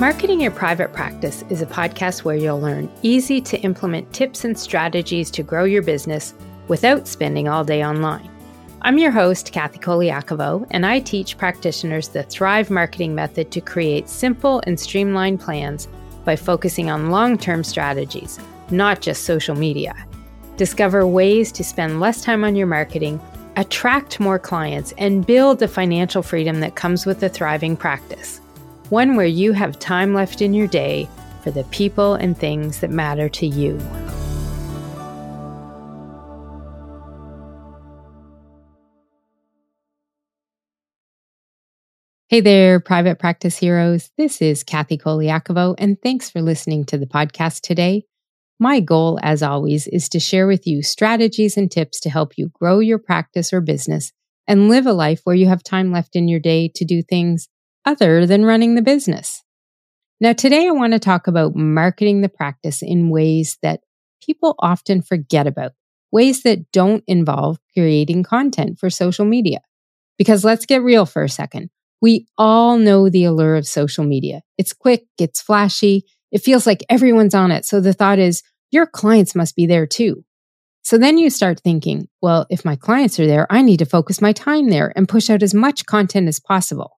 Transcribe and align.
Marketing 0.00 0.40
Your 0.40 0.52
Private 0.52 0.92
Practice 0.92 1.42
is 1.48 1.60
a 1.60 1.66
podcast 1.66 2.22
where 2.22 2.36
you'll 2.36 2.60
learn 2.60 2.88
easy 3.02 3.40
to 3.40 3.60
implement 3.62 4.12
tips 4.12 4.44
and 4.44 4.56
strategies 4.56 5.28
to 5.32 5.42
grow 5.42 5.64
your 5.64 5.82
business 5.82 6.34
without 6.68 7.08
spending 7.08 7.48
all 7.48 7.64
day 7.64 7.84
online. 7.84 8.30
I'm 8.82 8.98
your 8.98 9.10
host, 9.10 9.50
Kathy 9.50 9.80
Koliakovo, 9.80 10.68
and 10.70 10.86
I 10.86 11.00
teach 11.00 11.36
practitioners 11.36 12.06
the 12.06 12.22
Thrive 12.22 12.70
marketing 12.70 13.16
method 13.16 13.50
to 13.50 13.60
create 13.60 14.08
simple 14.08 14.62
and 14.68 14.78
streamlined 14.78 15.40
plans 15.40 15.88
by 16.24 16.36
focusing 16.36 16.88
on 16.90 17.10
long 17.10 17.36
term 17.36 17.64
strategies, 17.64 18.38
not 18.70 19.00
just 19.00 19.24
social 19.24 19.56
media. 19.56 19.96
Discover 20.56 21.08
ways 21.08 21.50
to 21.50 21.64
spend 21.64 21.98
less 21.98 22.22
time 22.22 22.44
on 22.44 22.54
your 22.54 22.68
marketing, 22.68 23.20
attract 23.56 24.20
more 24.20 24.38
clients, 24.38 24.94
and 24.96 25.26
build 25.26 25.58
the 25.58 25.66
financial 25.66 26.22
freedom 26.22 26.60
that 26.60 26.76
comes 26.76 27.04
with 27.04 27.20
a 27.24 27.28
thriving 27.28 27.76
practice 27.76 28.40
one 28.90 29.16
where 29.16 29.26
you 29.26 29.52
have 29.52 29.78
time 29.78 30.14
left 30.14 30.40
in 30.40 30.54
your 30.54 30.66
day 30.66 31.08
for 31.42 31.50
the 31.50 31.64
people 31.64 32.14
and 32.14 32.36
things 32.36 32.80
that 32.80 32.90
matter 32.90 33.28
to 33.28 33.46
you. 33.46 33.78
Hey 42.30 42.42
there, 42.42 42.78
private 42.78 43.18
practice 43.18 43.56
heroes. 43.56 44.10
This 44.18 44.42
is 44.42 44.62
Kathy 44.62 44.98
Koliakovo, 44.98 45.74
and 45.78 45.96
thanks 46.02 46.28
for 46.28 46.42
listening 46.42 46.84
to 46.84 46.98
the 46.98 47.06
podcast 47.06 47.62
today. 47.62 48.04
My 48.58 48.80
goal, 48.80 49.18
as 49.22 49.42
always, 49.42 49.86
is 49.86 50.10
to 50.10 50.20
share 50.20 50.46
with 50.46 50.66
you 50.66 50.82
strategies 50.82 51.56
and 51.56 51.70
tips 51.70 52.00
to 52.00 52.10
help 52.10 52.36
you 52.36 52.50
grow 52.52 52.80
your 52.80 52.98
practice 52.98 53.50
or 53.50 53.62
business 53.62 54.12
and 54.46 54.68
live 54.68 54.86
a 54.86 54.92
life 54.92 55.22
where 55.24 55.36
you 55.36 55.46
have 55.46 55.62
time 55.62 55.90
left 55.90 56.16
in 56.16 56.28
your 56.28 56.40
day 56.40 56.70
to 56.74 56.84
do 56.84 57.02
things 57.02 57.48
other 57.84 58.26
than 58.26 58.44
running 58.44 58.74
the 58.74 58.82
business. 58.82 59.42
Now, 60.20 60.32
today 60.32 60.66
I 60.66 60.72
want 60.72 60.94
to 60.94 60.98
talk 60.98 61.26
about 61.26 61.54
marketing 61.54 62.20
the 62.20 62.28
practice 62.28 62.82
in 62.82 63.10
ways 63.10 63.56
that 63.62 63.80
people 64.22 64.56
often 64.58 65.00
forget 65.00 65.46
about, 65.46 65.72
ways 66.10 66.42
that 66.42 66.72
don't 66.72 67.04
involve 67.06 67.58
creating 67.72 68.24
content 68.24 68.78
for 68.78 68.90
social 68.90 69.24
media. 69.24 69.60
Because 70.16 70.44
let's 70.44 70.66
get 70.66 70.82
real 70.82 71.06
for 71.06 71.22
a 71.22 71.28
second. 71.28 71.70
We 72.00 72.26
all 72.36 72.78
know 72.78 73.08
the 73.08 73.24
allure 73.24 73.56
of 73.56 73.66
social 73.66 74.04
media. 74.04 74.42
It's 74.56 74.72
quick, 74.72 75.04
it's 75.18 75.40
flashy, 75.40 76.04
it 76.32 76.38
feels 76.38 76.66
like 76.66 76.84
everyone's 76.88 77.34
on 77.34 77.52
it. 77.52 77.64
So 77.64 77.80
the 77.80 77.92
thought 77.92 78.18
is, 78.18 78.42
your 78.70 78.86
clients 78.86 79.34
must 79.34 79.56
be 79.56 79.66
there 79.66 79.86
too. 79.86 80.24
So 80.82 80.98
then 80.98 81.18
you 81.18 81.30
start 81.30 81.60
thinking, 81.60 82.08
well, 82.22 82.46
if 82.50 82.64
my 82.64 82.76
clients 82.76 83.20
are 83.20 83.26
there, 83.26 83.46
I 83.50 83.62
need 83.62 83.78
to 83.78 83.86
focus 83.86 84.20
my 84.20 84.32
time 84.32 84.68
there 84.68 84.92
and 84.96 85.08
push 85.08 85.30
out 85.30 85.42
as 85.42 85.54
much 85.54 85.86
content 85.86 86.28
as 86.28 86.40
possible. 86.40 86.97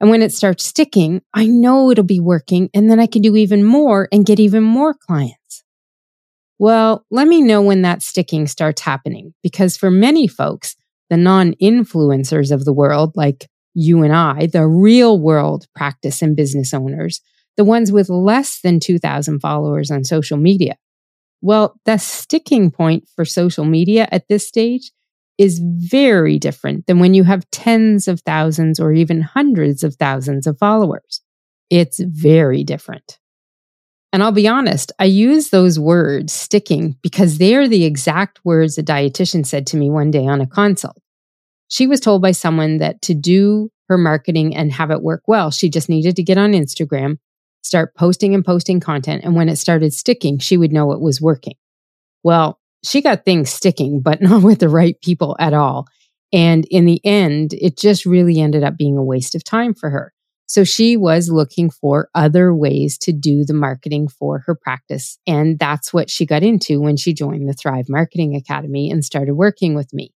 And 0.00 0.10
when 0.10 0.22
it 0.22 0.32
starts 0.32 0.64
sticking, 0.64 1.22
I 1.32 1.46
know 1.46 1.90
it'll 1.90 2.04
be 2.04 2.20
working 2.20 2.68
and 2.74 2.90
then 2.90 3.00
I 3.00 3.06
can 3.06 3.22
do 3.22 3.36
even 3.36 3.64
more 3.64 4.08
and 4.12 4.26
get 4.26 4.40
even 4.40 4.62
more 4.62 4.94
clients. 4.94 5.64
Well, 6.58 7.04
let 7.10 7.26
me 7.26 7.40
know 7.40 7.62
when 7.62 7.82
that 7.82 8.02
sticking 8.02 8.46
starts 8.46 8.82
happening 8.82 9.34
because 9.42 9.76
for 9.76 9.90
many 9.90 10.28
folks, 10.28 10.76
the 11.10 11.16
non 11.16 11.54
influencers 11.54 12.50
of 12.50 12.64
the 12.64 12.72
world, 12.72 13.12
like 13.16 13.48
you 13.74 14.02
and 14.02 14.14
I, 14.14 14.46
the 14.46 14.66
real 14.66 15.18
world 15.18 15.66
practice 15.74 16.22
and 16.22 16.36
business 16.36 16.72
owners, 16.72 17.20
the 17.56 17.64
ones 17.64 17.92
with 17.92 18.08
less 18.08 18.60
than 18.60 18.80
2,000 18.80 19.40
followers 19.40 19.90
on 19.90 20.04
social 20.04 20.36
media. 20.36 20.76
Well, 21.40 21.78
the 21.84 21.98
sticking 21.98 22.70
point 22.70 23.08
for 23.14 23.24
social 23.24 23.64
media 23.64 24.08
at 24.10 24.28
this 24.28 24.48
stage 24.48 24.92
is 25.38 25.60
very 25.62 26.38
different 26.38 26.86
than 26.86 27.00
when 27.00 27.14
you 27.14 27.24
have 27.24 27.50
tens 27.50 28.06
of 28.08 28.20
thousands 28.20 28.78
or 28.78 28.92
even 28.92 29.20
hundreds 29.20 29.82
of 29.82 29.96
thousands 29.96 30.46
of 30.46 30.58
followers. 30.58 31.20
It's 31.70 31.98
very 32.00 32.62
different. 32.62 33.18
And 34.12 34.22
I'll 34.22 34.30
be 34.30 34.46
honest, 34.46 34.92
I 35.00 35.06
use 35.06 35.50
those 35.50 35.76
words 35.76 36.32
sticking 36.32 36.96
because 37.02 37.38
they 37.38 37.56
are 37.56 37.66
the 37.66 37.84
exact 37.84 38.38
words 38.44 38.78
a 38.78 38.82
dietitian 38.84 39.44
said 39.44 39.66
to 39.68 39.76
me 39.76 39.90
one 39.90 40.12
day 40.12 40.24
on 40.24 40.40
a 40.40 40.46
consult. 40.46 40.96
She 41.66 41.88
was 41.88 41.98
told 41.98 42.22
by 42.22 42.30
someone 42.30 42.78
that 42.78 43.02
to 43.02 43.14
do 43.14 43.70
her 43.88 43.98
marketing 43.98 44.54
and 44.54 44.72
have 44.72 44.92
it 44.92 45.02
work 45.02 45.22
well, 45.26 45.50
she 45.50 45.68
just 45.68 45.88
needed 45.88 46.14
to 46.14 46.22
get 46.22 46.38
on 46.38 46.52
Instagram, 46.52 47.18
start 47.62 47.96
posting 47.96 48.34
and 48.36 48.44
posting 48.44 48.78
content. 48.78 49.24
And 49.24 49.34
when 49.34 49.48
it 49.48 49.56
started 49.56 49.92
sticking, 49.92 50.38
she 50.38 50.56
would 50.56 50.72
know 50.72 50.92
it 50.92 51.00
was 51.00 51.20
working. 51.20 51.56
Well, 52.22 52.60
she 52.84 53.00
got 53.00 53.24
things 53.24 53.50
sticking, 53.50 54.00
but 54.00 54.20
not 54.22 54.42
with 54.42 54.60
the 54.60 54.68
right 54.68 55.00
people 55.00 55.36
at 55.38 55.54
all. 55.54 55.86
And 56.32 56.66
in 56.70 56.84
the 56.84 57.00
end, 57.04 57.54
it 57.54 57.78
just 57.78 58.04
really 58.04 58.40
ended 58.40 58.64
up 58.64 58.76
being 58.76 58.96
a 58.96 59.04
waste 59.04 59.34
of 59.34 59.44
time 59.44 59.74
for 59.74 59.90
her. 59.90 60.12
So 60.46 60.62
she 60.62 60.96
was 60.96 61.30
looking 61.30 61.70
for 61.70 62.10
other 62.14 62.54
ways 62.54 62.98
to 62.98 63.12
do 63.12 63.44
the 63.44 63.54
marketing 63.54 64.08
for 64.08 64.40
her 64.40 64.54
practice. 64.54 65.18
And 65.26 65.58
that's 65.58 65.92
what 65.92 66.10
she 66.10 66.26
got 66.26 66.42
into 66.42 66.80
when 66.80 66.96
she 66.96 67.14
joined 67.14 67.48
the 67.48 67.54
Thrive 67.54 67.88
Marketing 67.88 68.36
Academy 68.36 68.90
and 68.90 69.04
started 69.04 69.34
working 69.34 69.74
with 69.74 69.94
me. 69.94 70.12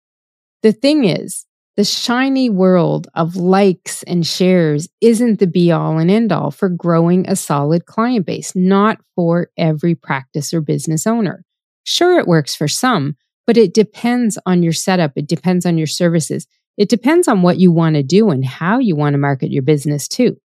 The 0.62 0.72
thing 0.72 1.04
is, 1.04 1.46
the 1.76 1.84
shiny 1.84 2.50
world 2.50 3.06
of 3.14 3.36
likes 3.36 4.02
and 4.02 4.26
shares 4.26 4.88
isn't 5.00 5.38
the 5.38 5.46
be 5.46 5.70
all 5.70 5.98
and 5.98 6.10
end 6.10 6.32
all 6.32 6.50
for 6.50 6.68
growing 6.68 7.28
a 7.28 7.36
solid 7.36 7.86
client 7.86 8.26
base, 8.26 8.54
not 8.56 8.98
for 9.14 9.50
every 9.56 9.94
practice 9.94 10.52
or 10.52 10.60
business 10.60 11.06
owner. 11.06 11.44
Sure, 11.90 12.18
it 12.18 12.28
works 12.28 12.54
for 12.54 12.68
some, 12.68 13.16
but 13.46 13.56
it 13.56 13.72
depends 13.72 14.38
on 14.44 14.62
your 14.62 14.74
setup. 14.74 15.12
It 15.16 15.26
depends 15.26 15.64
on 15.64 15.78
your 15.78 15.86
services. 15.86 16.46
It 16.76 16.90
depends 16.90 17.26
on 17.26 17.40
what 17.40 17.58
you 17.58 17.72
want 17.72 17.94
to 17.94 18.02
do 18.02 18.28
and 18.28 18.44
how 18.44 18.78
you 18.78 18.94
want 18.94 19.14
to 19.14 19.18
market 19.18 19.50
your 19.50 19.62
business 19.62 20.06
too. 20.06 20.36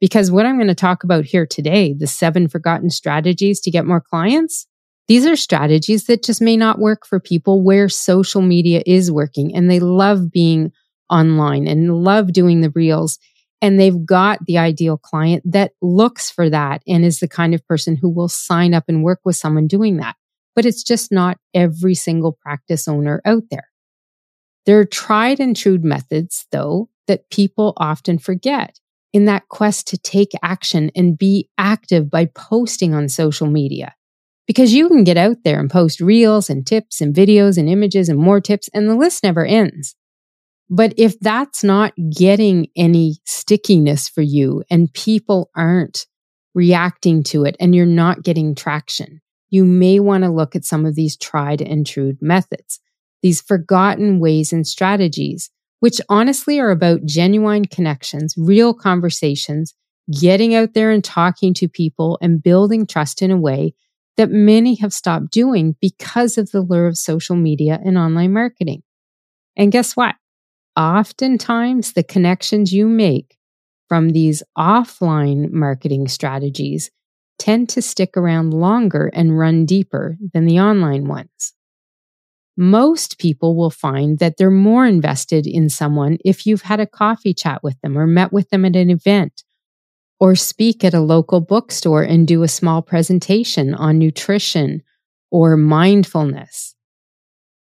Because 0.00 0.30
what 0.30 0.46
I'm 0.46 0.58
going 0.58 0.68
to 0.68 0.76
talk 0.76 1.02
about 1.02 1.24
here 1.24 1.44
today, 1.44 1.92
the 1.92 2.06
seven 2.06 2.46
forgotten 2.46 2.88
strategies 2.88 3.58
to 3.62 3.70
get 3.72 3.84
more 3.84 4.00
clients, 4.00 4.68
these 5.08 5.26
are 5.26 5.34
strategies 5.34 6.04
that 6.04 6.22
just 6.22 6.40
may 6.40 6.56
not 6.56 6.78
work 6.78 7.04
for 7.04 7.18
people 7.18 7.64
where 7.64 7.88
social 7.88 8.40
media 8.40 8.80
is 8.86 9.10
working 9.10 9.56
and 9.56 9.68
they 9.68 9.80
love 9.80 10.30
being 10.30 10.70
online 11.10 11.66
and 11.66 12.04
love 12.04 12.32
doing 12.32 12.60
the 12.60 12.70
reels. 12.70 13.18
And 13.60 13.80
they've 13.80 14.06
got 14.06 14.38
the 14.46 14.58
ideal 14.58 14.98
client 14.98 15.42
that 15.50 15.72
looks 15.82 16.30
for 16.30 16.48
that 16.48 16.80
and 16.86 17.04
is 17.04 17.18
the 17.18 17.26
kind 17.26 17.54
of 17.54 17.66
person 17.66 17.96
who 17.96 18.08
will 18.08 18.28
sign 18.28 18.72
up 18.72 18.84
and 18.86 19.02
work 19.02 19.18
with 19.24 19.34
someone 19.34 19.66
doing 19.66 19.96
that 19.96 20.14
but 20.54 20.66
it's 20.66 20.82
just 20.82 21.12
not 21.12 21.38
every 21.54 21.94
single 21.94 22.38
practice 22.40 22.88
owner 22.88 23.20
out 23.24 23.44
there. 23.50 23.68
There 24.66 24.78
are 24.78 24.84
tried 24.84 25.40
and 25.40 25.56
true 25.56 25.78
methods, 25.78 26.46
though, 26.52 26.88
that 27.08 27.30
people 27.30 27.72
often 27.76 28.18
forget 28.18 28.78
in 29.12 29.24
that 29.26 29.48
quest 29.48 29.88
to 29.88 29.98
take 29.98 30.30
action 30.42 30.90
and 30.94 31.18
be 31.18 31.48
active 31.58 32.10
by 32.10 32.26
posting 32.26 32.94
on 32.94 33.08
social 33.08 33.46
media. 33.46 33.94
Because 34.46 34.74
you 34.74 34.88
can 34.88 35.04
get 35.04 35.16
out 35.16 35.38
there 35.44 35.60
and 35.60 35.70
post 35.70 36.00
reels 36.00 36.50
and 36.50 36.66
tips 36.66 37.00
and 37.00 37.14
videos 37.14 37.58
and 37.58 37.68
images 37.68 38.08
and 38.08 38.18
more 38.18 38.40
tips, 38.40 38.68
and 38.74 38.88
the 38.88 38.96
list 38.96 39.22
never 39.22 39.44
ends. 39.44 39.94
But 40.68 40.94
if 40.96 41.18
that's 41.20 41.62
not 41.62 41.92
getting 42.16 42.68
any 42.76 43.16
stickiness 43.26 44.08
for 44.08 44.22
you 44.22 44.64
and 44.70 44.92
people 44.92 45.50
aren't 45.54 46.06
reacting 46.54 47.22
to 47.24 47.44
it 47.44 47.56
and 47.60 47.74
you're 47.74 47.86
not 47.86 48.22
getting 48.22 48.54
traction, 48.54 49.20
you 49.52 49.66
may 49.66 50.00
want 50.00 50.24
to 50.24 50.30
look 50.30 50.56
at 50.56 50.64
some 50.64 50.86
of 50.86 50.94
these 50.94 51.14
tried 51.14 51.60
and 51.60 51.86
true 51.86 52.16
methods, 52.22 52.80
these 53.22 53.42
forgotten 53.42 54.18
ways 54.18 54.50
and 54.50 54.66
strategies, 54.66 55.50
which 55.80 56.00
honestly 56.08 56.58
are 56.58 56.70
about 56.70 57.04
genuine 57.04 57.66
connections, 57.66 58.34
real 58.38 58.72
conversations, 58.72 59.74
getting 60.18 60.54
out 60.54 60.72
there 60.72 60.90
and 60.90 61.04
talking 61.04 61.52
to 61.52 61.68
people 61.68 62.18
and 62.22 62.42
building 62.42 62.86
trust 62.86 63.20
in 63.20 63.30
a 63.30 63.36
way 63.36 63.74
that 64.16 64.30
many 64.30 64.74
have 64.76 64.92
stopped 64.92 65.30
doing 65.30 65.76
because 65.82 66.38
of 66.38 66.50
the 66.50 66.62
lure 66.62 66.86
of 66.86 66.96
social 66.96 67.36
media 67.36 67.78
and 67.84 67.98
online 67.98 68.32
marketing. 68.32 68.82
And 69.54 69.70
guess 69.70 69.94
what? 69.94 70.14
Oftentimes, 70.78 71.92
the 71.92 72.02
connections 72.02 72.72
you 72.72 72.88
make 72.88 73.36
from 73.86 74.10
these 74.10 74.42
offline 74.56 75.50
marketing 75.50 76.08
strategies 76.08 76.90
tend 77.42 77.68
to 77.68 77.82
stick 77.82 78.16
around 78.16 78.54
longer 78.54 79.10
and 79.12 79.36
run 79.36 79.66
deeper 79.66 80.16
than 80.32 80.46
the 80.46 80.60
online 80.60 81.08
ones. 81.08 81.54
Most 82.56 83.18
people 83.18 83.56
will 83.56 83.68
find 83.68 84.20
that 84.20 84.36
they're 84.36 84.48
more 84.48 84.86
invested 84.86 85.44
in 85.44 85.68
someone 85.68 86.18
if 86.24 86.46
you've 86.46 86.62
had 86.62 86.78
a 86.78 86.86
coffee 86.86 87.34
chat 87.34 87.60
with 87.64 87.80
them 87.80 87.98
or 87.98 88.06
met 88.06 88.32
with 88.32 88.48
them 88.50 88.64
at 88.64 88.76
an 88.76 88.90
event 88.90 89.42
or 90.20 90.36
speak 90.36 90.84
at 90.84 90.94
a 90.94 91.00
local 91.00 91.40
bookstore 91.40 92.04
and 92.04 92.28
do 92.28 92.44
a 92.44 92.48
small 92.48 92.80
presentation 92.80 93.74
on 93.74 93.98
nutrition 93.98 94.80
or 95.32 95.56
mindfulness. 95.56 96.76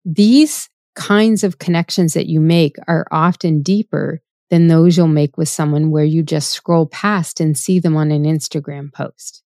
These 0.05 0.69
kinds 0.93 1.43
of 1.43 1.57
connections 1.57 2.13
that 2.13 2.27
you 2.27 2.39
make 2.39 2.75
are 2.87 3.07
often 3.09 3.63
deeper 3.63 4.21
than 4.51 4.67
those 4.67 4.95
you'll 4.95 5.07
make 5.07 5.37
with 5.37 5.49
someone 5.49 5.89
where 5.89 6.03
you 6.03 6.21
just 6.21 6.51
scroll 6.51 6.85
past 6.85 7.39
and 7.39 7.57
see 7.57 7.79
them 7.79 7.97
on 7.97 8.11
an 8.11 8.25
Instagram 8.25 8.93
post. 8.93 9.41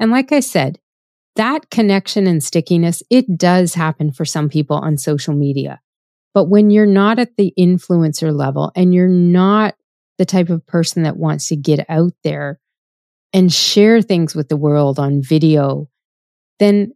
And 0.00 0.10
like 0.10 0.32
I 0.32 0.40
said, 0.40 0.78
that 1.36 1.70
connection 1.70 2.26
and 2.26 2.42
stickiness, 2.42 3.02
it 3.10 3.38
does 3.38 3.74
happen 3.74 4.12
for 4.12 4.24
some 4.24 4.48
people 4.48 4.76
on 4.76 4.98
social 4.98 5.34
media. 5.34 5.80
But 6.34 6.44
when 6.44 6.70
you're 6.70 6.86
not 6.86 7.18
at 7.18 7.36
the 7.36 7.52
influencer 7.58 8.34
level 8.34 8.72
and 8.76 8.94
you're 8.94 9.08
not 9.08 9.74
the 10.18 10.24
type 10.24 10.50
of 10.50 10.66
person 10.66 11.04
that 11.04 11.16
wants 11.16 11.48
to 11.48 11.56
get 11.56 11.86
out 11.88 12.12
there 12.24 12.60
and 13.32 13.52
share 13.52 14.02
things 14.02 14.34
with 14.34 14.48
the 14.48 14.56
world 14.56 14.98
on 14.98 15.22
video, 15.22 15.88
then 16.58 16.92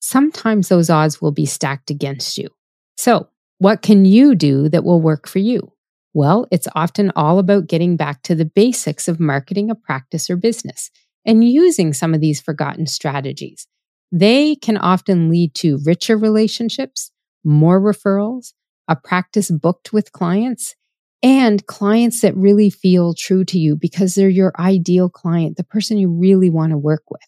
sometimes 0.00 0.68
those 0.68 0.90
odds 0.90 1.20
will 1.20 1.32
be 1.32 1.46
stacked 1.46 1.90
against 1.90 2.36
you. 2.36 2.48
So, 2.96 3.28
what 3.58 3.82
can 3.82 4.04
you 4.04 4.34
do 4.34 4.68
that 4.68 4.84
will 4.84 5.00
work 5.00 5.28
for 5.28 5.38
you? 5.40 5.72
Well, 6.14 6.46
it's 6.50 6.68
often 6.74 7.12
all 7.16 7.38
about 7.38 7.66
getting 7.66 7.96
back 7.96 8.22
to 8.22 8.34
the 8.34 8.44
basics 8.44 9.08
of 9.08 9.20
marketing 9.20 9.70
a 9.70 9.74
practice 9.74 10.30
or 10.30 10.36
business 10.36 10.90
and 11.24 11.44
using 11.44 11.92
some 11.92 12.14
of 12.14 12.20
these 12.20 12.40
forgotten 12.40 12.86
strategies. 12.86 13.66
They 14.10 14.56
can 14.56 14.76
often 14.76 15.28
lead 15.28 15.54
to 15.56 15.80
richer 15.84 16.16
relationships, 16.16 17.10
more 17.44 17.80
referrals, 17.80 18.52
a 18.88 18.96
practice 18.96 19.50
booked 19.50 19.92
with 19.92 20.12
clients, 20.12 20.74
and 21.22 21.66
clients 21.66 22.20
that 22.20 22.36
really 22.36 22.70
feel 22.70 23.12
true 23.12 23.44
to 23.44 23.58
you 23.58 23.76
because 23.76 24.14
they're 24.14 24.28
your 24.28 24.52
ideal 24.58 25.08
client, 25.08 25.56
the 25.56 25.64
person 25.64 25.98
you 25.98 26.08
really 26.08 26.48
want 26.48 26.70
to 26.70 26.78
work 26.78 27.02
with. 27.10 27.20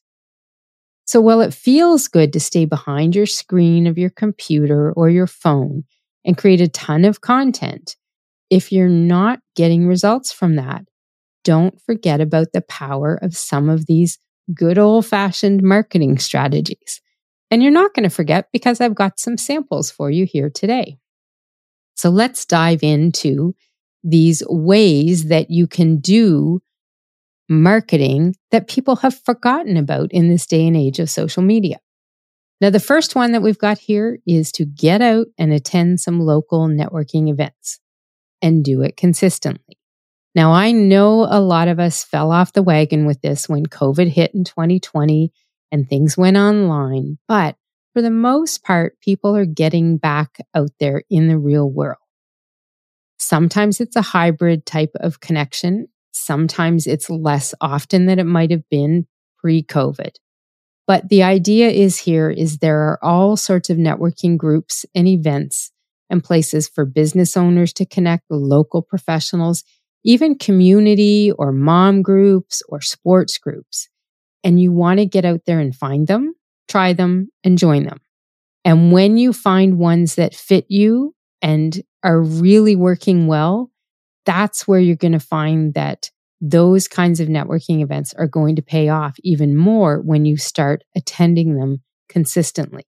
So 1.05 1.21
while 1.21 1.41
it 1.41 1.53
feels 1.53 2.07
good 2.07 2.33
to 2.35 2.41
stay 2.41 2.67
behind 2.67 3.17
your 3.17 3.27
screen 3.27 3.89
of 3.89 3.99
your 3.99 4.11
computer 4.11 4.93
or 4.93 5.11
your 5.11 5.27
phone 5.27 5.83
and 6.25 6.39
create 6.39 6.61
a 6.61 6.69
ton 6.69 7.05
of 7.05 7.21
content, 7.21 7.97
if 8.49 8.71
you're 8.71 8.89
not 8.89 9.41
getting 9.57 9.89
results 9.89 10.33
from 10.33 10.57
that, 10.57 10.85
don't 11.45 11.81
forget 11.83 12.21
about 12.21 12.49
the 12.53 12.63
power 12.63 13.19
of 13.23 13.37
some 13.37 13.69
of 13.69 13.87
these 13.87 14.19
good 14.55 14.79
old 14.79 15.07
fashioned 15.07 15.63
marketing 15.63 16.19
strategies. 16.19 17.01
And 17.51 17.63
you're 17.63 17.73
not 17.73 17.95
going 17.95 18.09
to 18.09 18.15
forget 18.15 18.49
because 18.53 18.81
I've 18.81 18.95
got 18.95 19.19
some 19.19 19.37
samples 19.37 19.91
for 19.91 20.11
you 20.11 20.25
here 20.25 20.51
today. 20.51 20.99
So 21.97 22.11
let's 22.11 22.47
dive 22.47 22.83
into 22.83 23.55
these 24.03 24.43
ways 24.49 25.29
that 25.29 25.51
you 25.51 25.67
can 25.67 25.99
do 25.99 26.63
marketing 27.49 28.37
that 28.53 28.69
people 28.69 28.97
have 28.97 29.19
forgotten 29.19 29.77
about 29.77 30.13
in 30.13 30.29
this 30.29 30.47
day 30.47 30.67
and 30.67 30.77
age 30.77 30.99
of 30.99 31.11
social 31.11 31.43
media. 31.43 31.79
Now, 32.61 32.71
the 32.71 32.81
first 32.81 33.15
one 33.15 33.33
that 33.33 33.43
we've 33.43 33.59
got 33.59 33.79
here 33.79 34.19
is 34.27 34.53
to 34.53 34.65
get 34.65 35.03
out 35.03 35.27
and 35.39 35.53
attend 35.53 36.01
some 36.01 36.21
local 36.21 36.69
networking 36.69 37.29
events 37.29 37.81
and 38.43 38.65
do 38.65 38.83
it 38.83 38.97
consistently. 38.97 39.80
Now, 40.35 40.53
I 40.53 40.71
know 40.73 41.27
a 41.29 41.41
lot 41.41 41.69
of 41.69 41.81
us 41.81 42.05
fell 42.05 42.31
off 42.31 42.53
the 42.53 42.63
wagon 42.63 43.05
with 43.05 43.21
this 43.21 43.49
when 43.49 43.67
COVID 43.67 44.09
hit 44.09 44.33
in 44.33 44.45
2020 44.45 45.33
and 45.73 45.89
things 45.89 46.17
went 46.17 46.37
online, 46.37 47.19
but 47.27 47.57
for 47.93 48.03
the 48.03 48.11
most 48.11 48.63
part, 48.63 49.01
people 49.01 49.37
are 49.37 49.45
getting 49.45 49.97
back 49.97 50.39
out 50.55 50.71
there 50.79 51.03
in 51.11 51.29
the 51.29 51.39
real 51.39 51.69
world. 51.69 51.99
Sometimes 53.19 53.81
it's 53.81 53.97
a 53.97 54.03
hybrid 54.03 54.65
type 54.65 54.93
of 55.01 55.21
connection. 55.21 55.89
Sometimes 56.13 56.87
it's 56.87 57.11
less 57.11 57.55
often 57.61 58.07
than 58.07 58.19
it 58.19 58.25
might 58.25 58.51
have 58.51 58.69
been 58.71 59.07
pre 59.39 59.63
COVID. 59.63 60.17
But 60.87 61.09
the 61.09 61.23
idea 61.23 61.69
is 61.69 61.99
here 61.99 62.31
is 62.31 62.59
there 62.59 62.81
are 62.81 62.99
all 63.03 63.37
sorts 63.37 63.71
of 63.71 63.77
networking 63.77 64.37
groups 64.37 64.85
and 64.95 65.07
events 65.07 65.71
and 66.09 66.25
places 66.25 66.69
for 66.69 66.85
business 66.85 67.37
owners 67.37 67.73
to 67.75 67.87
connect 67.87 68.25
local 68.31 68.83
professionals, 68.83 69.63
even 70.05 70.39
community 70.39 71.33
or 71.33 71.53
mom 71.53 72.03
groups 72.03 72.63
or 72.69 72.81
sports 72.81 73.39
groups. 73.39 73.89
And 74.43 74.61
you 74.61 74.73
want 74.73 74.99
to 74.99 75.07
get 75.07 75.25
out 75.25 75.43
there 75.47 75.61
and 75.61 75.75
find 75.75 76.07
them, 76.07 76.35
try 76.69 76.93
them, 76.93 77.29
and 77.45 77.59
join 77.59 77.85
them. 77.85 77.99
And 78.65 78.93
when 78.93 79.17
you 79.17 79.33
find 79.33 79.79
ones 79.79 80.15
that 80.15 80.35
fit 80.35 80.67
you 80.69 81.15
and 81.43 81.81
are 82.03 82.21
really 82.21 82.77
working 82.77 83.27
well, 83.27 83.71
that's 84.27 84.67
where 84.67 84.81
you're 84.81 84.97
going 84.97 85.13
to 85.13 85.21
find 85.21 85.75
that 85.75 86.11
those 86.41 86.89
kinds 86.89 87.21
of 87.21 87.29
networking 87.29 87.83
events 87.83 88.15
are 88.15 88.27
going 88.27 88.57
to 88.57 88.63
pay 88.63 88.89
off 88.89 89.17
even 89.23 89.57
more 89.57 90.01
when 90.01 90.25
you 90.25 90.37
start 90.37 90.85
attending 90.97 91.57
them 91.57 91.83
consistently. 92.09 92.87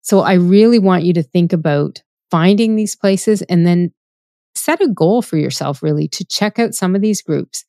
So 0.00 0.20
I 0.20 0.34
really 0.34 0.78
want 0.78 1.04
you 1.04 1.12
to 1.14 1.22
think 1.22 1.52
about 1.52 2.02
finding 2.30 2.76
these 2.76 2.96
places 2.96 3.42
and 3.42 3.66
then 3.66 3.92
set 4.66 4.82
a 4.82 4.88
goal 4.88 5.22
for 5.22 5.36
yourself 5.36 5.80
really 5.80 6.08
to 6.08 6.24
check 6.24 6.58
out 6.58 6.74
some 6.74 6.96
of 6.96 7.00
these 7.00 7.22
groups. 7.22 7.64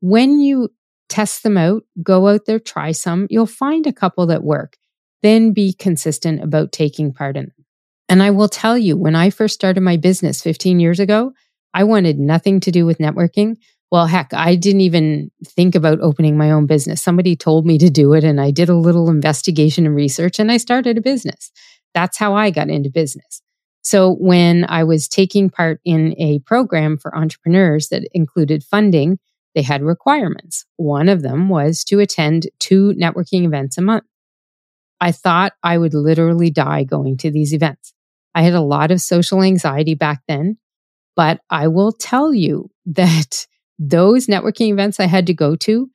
When 0.00 0.38
you 0.38 0.68
test 1.08 1.42
them 1.42 1.56
out, 1.56 1.82
go 2.02 2.28
out 2.28 2.42
there, 2.46 2.58
try 2.58 2.92
some, 2.92 3.26
you'll 3.30 3.46
find 3.46 3.86
a 3.86 3.92
couple 3.92 4.26
that 4.26 4.44
work. 4.44 4.76
Then 5.22 5.54
be 5.54 5.72
consistent 5.72 6.42
about 6.42 6.70
taking 6.70 7.14
part 7.14 7.38
in 7.38 7.44
them. 7.44 7.64
And 8.10 8.22
I 8.22 8.30
will 8.30 8.48
tell 8.48 8.76
you, 8.76 8.98
when 8.98 9.14
I 9.14 9.30
first 9.30 9.54
started 9.54 9.80
my 9.80 9.96
business 9.96 10.42
15 10.42 10.78
years 10.78 11.00
ago, 11.00 11.32
I 11.72 11.84
wanted 11.84 12.18
nothing 12.18 12.60
to 12.60 12.70
do 12.70 12.84
with 12.84 12.98
networking. 12.98 13.56
Well, 13.90 14.04
heck, 14.06 14.34
I 14.34 14.54
didn't 14.54 14.82
even 14.82 15.30
think 15.46 15.74
about 15.74 16.00
opening 16.00 16.36
my 16.36 16.50
own 16.50 16.66
business. 16.66 17.00
Somebody 17.00 17.34
told 17.34 17.64
me 17.64 17.78
to 17.78 17.88
do 17.88 18.12
it, 18.12 18.24
and 18.24 18.38
I 18.38 18.50
did 18.50 18.68
a 18.68 18.76
little 18.76 19.08
investigation 19.08 19.86
and 19.86 19.94
research, 19.94 20.38
and 20.38 20.52
I 20.52 20.58
started 20.58 20.98
a 20.98 21.02
business. 21.02 21.50
That's 21.94 22.18
how 22.18 22.34
I 22.34 22.50
got 22.50 22.68
into 22.68 22.90
business. 22.90 23.40
So 23.82 24.14
when 24.14 24.64
I 24.68 24.84
was 24.84 25.08
taking 25.08 25.50
part 25.50 25.80
in 25.84 26.14
a 26.18 26.38
program 26.40 26.96
for 26.96 27.16
entrepreneurs 27.16 27.88
that 27.88 28.08
included 28.12 28.62
funding, 28.64 29.18
they 29.54 29.62
had 29.62 29.82
requirements. 29.82 30.64
One 30.76 31.08
of 31.08 31.22
them 31.22 31.48
was 31.48 31.84
to 31.84 32.00
attend 32.00 32.48
two 32.58 32.94
networking 32.96 33.44
events 33.44 33.76
a 33.76 33.82
month. 33.82 34.04
I 35.00 35.10
thought 35.10 35.52
I 35.62 35.78
would 35.78 35.94
literally 35.94 36.50
die 36.50 36.84
going 36.84 37.16
to 37.18 37.30
these 37.30 37.52
events. 37.52 37.92
I 38.34 38.42
had 38.42 38.54
a 38.54 38.60
lot 38.60 38.92
of 38.92 39.00
social 39.00 39.42
anxiety 39.42 39.94
back 39.94 40.22
then, 40.28 40.58
but 41.16 41.40
I 41.50 41.68
will 41.68 41.92
tell 41.92 42.32
you 42.32 42.70
that 42.86 43.46
those 43.78 44.26
networking 44.26 44.70
events 44.70 45.00
I 45.00 45.06
had 45.06 45.26
to 45.26 45.34
go 45.34 45.56
to 45.56 45.90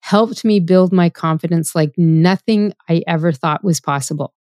helped 0.00 0.44
me 0.44 0.60
build 0.60 0.92
my 0.92 1.08
confidence 1.08 1.74
like 1.74 1.92
nothing 1.96 2.72
I 2.88 3.02
ever 3.06 3.32
thought 3.32 3.64
was 3.64 3.80
possible. 3.80 4.34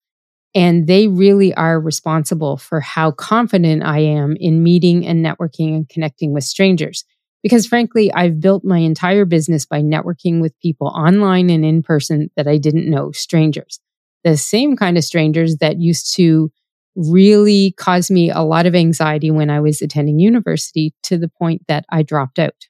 And 0.55 0.87
they 0.87 1.07
really 1.07 1.55
are 1.55 1.81
responsible 1.81 2.57
for 2.57 2.81
how 2.81 3.13
confident 3.13 3.85
I 3.85 4.01
am 4.01 4.37
in 4.39 4.63
meeting 4.63 5.07
and 5.07 5.25
networking 5.25 5.77
and 5.77 5.89
connecting 5.89 6.33
with 6.33 6.45
strangers. 6.45 7.05
Because 7.43 7.67
frankly, 7.67 8.13
I've 8.13 8.41
built 8.41 8.65
my 8.65 8.79
entire 8.79 9.25
business 9.25 9.65
by 9.65 9.81
networking 9.81 10.41
with 10.41 10.59
people 10.61 10.89
online 10.89 11.51
and 11.51 11.65
in 11.65 11.83
person 11.83 12.31
that 12.37 12.47
I 12.47 12.59
didn't 12.59 12.91
know, 12.91 13.13
strangers. 13.13 13.81
The 14.25 14.37
same 14.37 14.77
kind 14.77 14.99
of 14.99 15.05
strangers 15.05 15.57
that 15.59 15.79
used 15.79 16.15
to 16.17 16.51
really 16.97 17.73
cause 17.79 18.11
me 18.11 18.31
a 18.31 18.41
lot 18.41 18.67
of 18.67 18.75
anxiety 18.75 19.31
when 19.31 19.49
I 19.49 19.61
was 19.61 19.81
attending 19.81 20.19
university 20.19 20.93
to 21.05 21.17
the 21.17 21.29
point 21.29 21.63
that 21.69 21.85
I 21.91 22.03
dropped 22.03 22.39
out. 22.39 22.67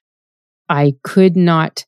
I 0.69 0.93
could 1.03 1.35
not 1.35 1.85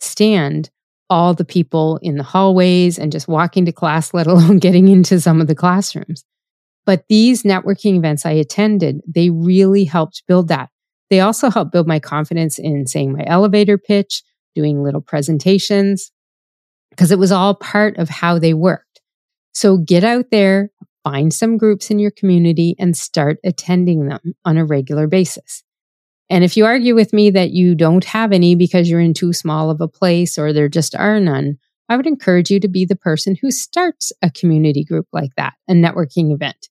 stand 0.00 0.70
all 1.10 1.34
the 1.34 1.44
people 1.44 1.98
in 2.02 2.16
the 2.16 2.22
hallways 2.22 2.98
and 2.98 3.12
just 3.12 3.28
walking 3.28 3.64
to 3.64 3.72
class, 3.72 4.12
let 4.14 4.26
alone 4.26 4.58
getting 4.58 4.88
into 4.88 5.20
some 5.20 5.40
of 5.40 5.46
the 5.46 5.54
classrooms. 5.54 6.24
But 6.86 7.04
these 7.08 7.42
networking 7.42 7.96
events 7.96 8.24
I 8.24 8.30
attended, 8.30 9.02
they 9.06 9.30
really 9.30 9.84
helped 9.84 10.22
build 10.26 10.48
that. 10.48 10.70
They 11.10 11.20
also 11.20 11.50
helped 11.50 11.72
build 11.72 11.86
my 11.86 12.00
confidence 12.00 12.58
in 12.58 12.86
saying 12.86 13.12
my 13.12 13.24
elevator 13.26 13.78
pitch, 13.78 14.22
doing 14.54 14.82
little 14.82 15.00
presentations, 15.00 16.10
because 16.90 17.10
it 17.12 17.18
was 17.18 17.32
all 17.32 17.54
part 17.54 17.96
of 17.98 18.08
how 18.08 18.38
they 18.38 18.54
worked. 18.54 19.00
So 19.52 19.76
get 19.76 20.04
out 20.04 20.26
there, 20.30 20.70
find 21.04 21.32
some 21.32 21.58
groups 21.58 21.90
in 21.90 21.98
your 21.98 22.10
community 22.10 22.74
and 22.78 22.96
start 22.96 23.38
attending 23.44 24.08
them 24.08 24.34
on 24.44 24.58
a 24.58 24.64
regular 24.64 25.06
basis. 25.06 25.62
And 26.30 26.44
if 26.44 26.56
you 26.56 26.66
argue 26.66 26.94
with 26.94 27.12
me 27.12 27.30
that 27.30 27.50
you 27.50 27.74
don't 27.74 28.04
have 28.04 28.32
any 28.32 28.54
because 28.54 28.88
you're 28.90 29.00
in 29.00 29.14
too 29.14 29.32
small 29.32 29.70
of 29.70 29.80
a 29.80 29.88
place 29.88 30.38
or 30.38 30.52
there 30.52 30.68
just 30.68 30.94
are 30.94 31.18
none, 31.18 31.58
I 31.88 31.96
would 31.96 32.06
encourage 32.06 32.50
you 32.50 32.60
to 32.60 32.68
be 32.68 32.84
the 32.84 32.96
person 32.96 33.36
who 33.40 33.50
starts 33.50 34.12
a 34.22 34.30
community 34.30 34.84
group 34.84 35.06
like 35.12 35.34
that, 35.36 35.54
a 35.68 35.72
networking 35.72 36.32
event. 36.32 36.68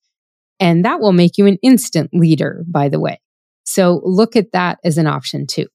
And 0.59 0.85
that 0.85 0.99
will 0.99 1.13
make 1.13 1.37
you 1.37 1.47
an 1.47 1.57
instant 1.63 2.11
leader, 2.13 2.63
by 2.67 2.89
the 2.89 2.99
way. 2.99 3.19
So 3.63 4.01
look 4.03 4.35
at 4.35 4.51
that 4.53 4.79
as 4.83 4.97
an 4.97 5.07
option 5.07 5.47
too. 5.47 5.67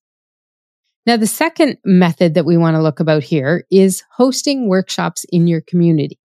Now, 1.05 1.17
the 1.17 1.27
second 1.27 1.79
method 1.85 2.35
that 2.35 2.47
we 2.47 2.57
want 2.57 2.77
to 2.77 2.83
look 2.83 3.01
about 3.01 3.25
here 3.25 3.67
is 3.71 4.05
hosting 4.17 4.69
workshops 4.69 5.27
in 5.31 5.49
your 5.49 5.61
community. 5.61 6.19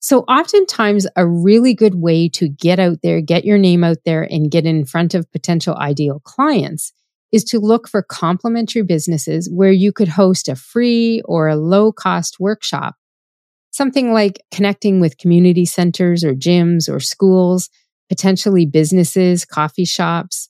So 0.00 0.20
oftentimes 0.22 1.06
a 1.14 1.26
really 1.26 1.74
good 1.74 1.96
way 1.96 2.28
to 2.30 2.48
get 2.48 2.78
out 2.78 2.98
there, 3.02 3.20
get 3.20 3.44
your 3.44 3.58
name 3.58 3.84
out 3.84 3.98
there 4.06 4.22
and 4.22 4.50
get 4.50 4.64
in 4.64 4.86
front 4.86 5.14
of 5.14 5.30
potential 5.30 5.76
ideal 5.76 6.20
clients 6.24 6.92
is 7.32 7.44
to 7.44 7.60
look 7.60 7.86
for 7.86 8.02
complementary 8.02 8.82
businesses 8.82 9.48
where 9.52 9.70
you 9.70 9.92
could 9.92 10.08
host 10.08 10.48
a 10.48 10.56
free 10.56 11.22
or 11.26 11.48
a 11.48 11.56
low 11.56 11.92
cost 11.92 12.40
workshop. 12.40 12.96
Something 13.70 14.12
like 14.12 14.42
connecting 14.50 15.00
with 15.00 15.18
community 15.18 15.64
centers 15.64 16.24
or 16.24 16.34
gyms 16.34 16.92
or 16.92 16.98
schools, 16.98 17.68
potentially 18.08 18.66
businesses, 18.66 19.44
coffee 19.44 19.84
shops, 19.84 20.48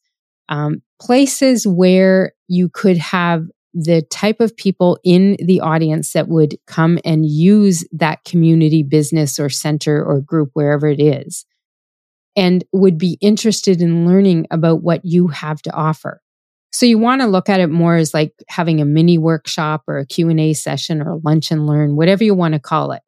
um, 0.49 0.81
places 1.01 1.67
where 1.67 2.33
you 2.49 2.69
could 2.69 2.97
have 2.97 3.45
the 3.73 4.03
type 4.03 4.41
of 4.41 4.57
people 4.57 4.99
in 5.05 5.37
the 5.45 5.61
audience 5.61 6.13
that 6.13 6.29
would 6.29 6.57
come 6.67 6.99
and 7.05 7.27
use 7.27 7.85
that 7.93 8.25
community 8.25 8.83
business 8.83 9.39
or 9.39 9.49
center 9.49 10.05
or 10.05 10.21
group, 10.21 10.51
wherever 10.55 10.89
it 10.89 11.01
is, 11.01 11.45
and 12.37 12.65
would 12.73 12.99
be 12.99 13.17
interested 13.21 13.81
in 13.81 14.07
learning 14.07 14.47
about 14.51 14.83
what 14.83 15.05
you 15.05 15.29
have 15.29 15.63
to 15.63 15.73
offer. 15.73 16.21
So 16.73 16.87
you 16.87 16.99
want 16.99 17.21
to 17.21 17.27
look 17.27 17.49
at 17.49 17.61
it 17.61 17.69
more 17.69 17.97
as 17.97 18.15
like 18.15 18.33
having 18.49 18.81
a 18.81 18.85
mini 18.85 19.19
workshop 19.19 19.83
or 19.89 19.99
a 19.99 20.07
Q&A 20.07 20.53
session 20.53 21.03
or 21.03 21.21
lunch 21.25 21.51
and 21.51 21.67
learn, 21.67 21.97
whatever 21.97 22.23
you 22.23 22.35
want 22.35 22.55
to 22.55 22.61
call 22.61 22.93
it. 22.93 23.03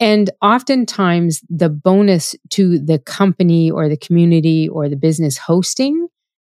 And 0.00 0.28
oftentimes 0.42 1.40
the 1.48 1.70
bonus 1.70 2.34
to 2.50 2.78
the 2.78 2.98
company 2.98 3.70
or 3.70 3.88
the 3.88 3.96
community 3.96 4.68
or 4.68 4.88
the 4.88 4.96
business 4.96 5.38
hosting 5.38 6.08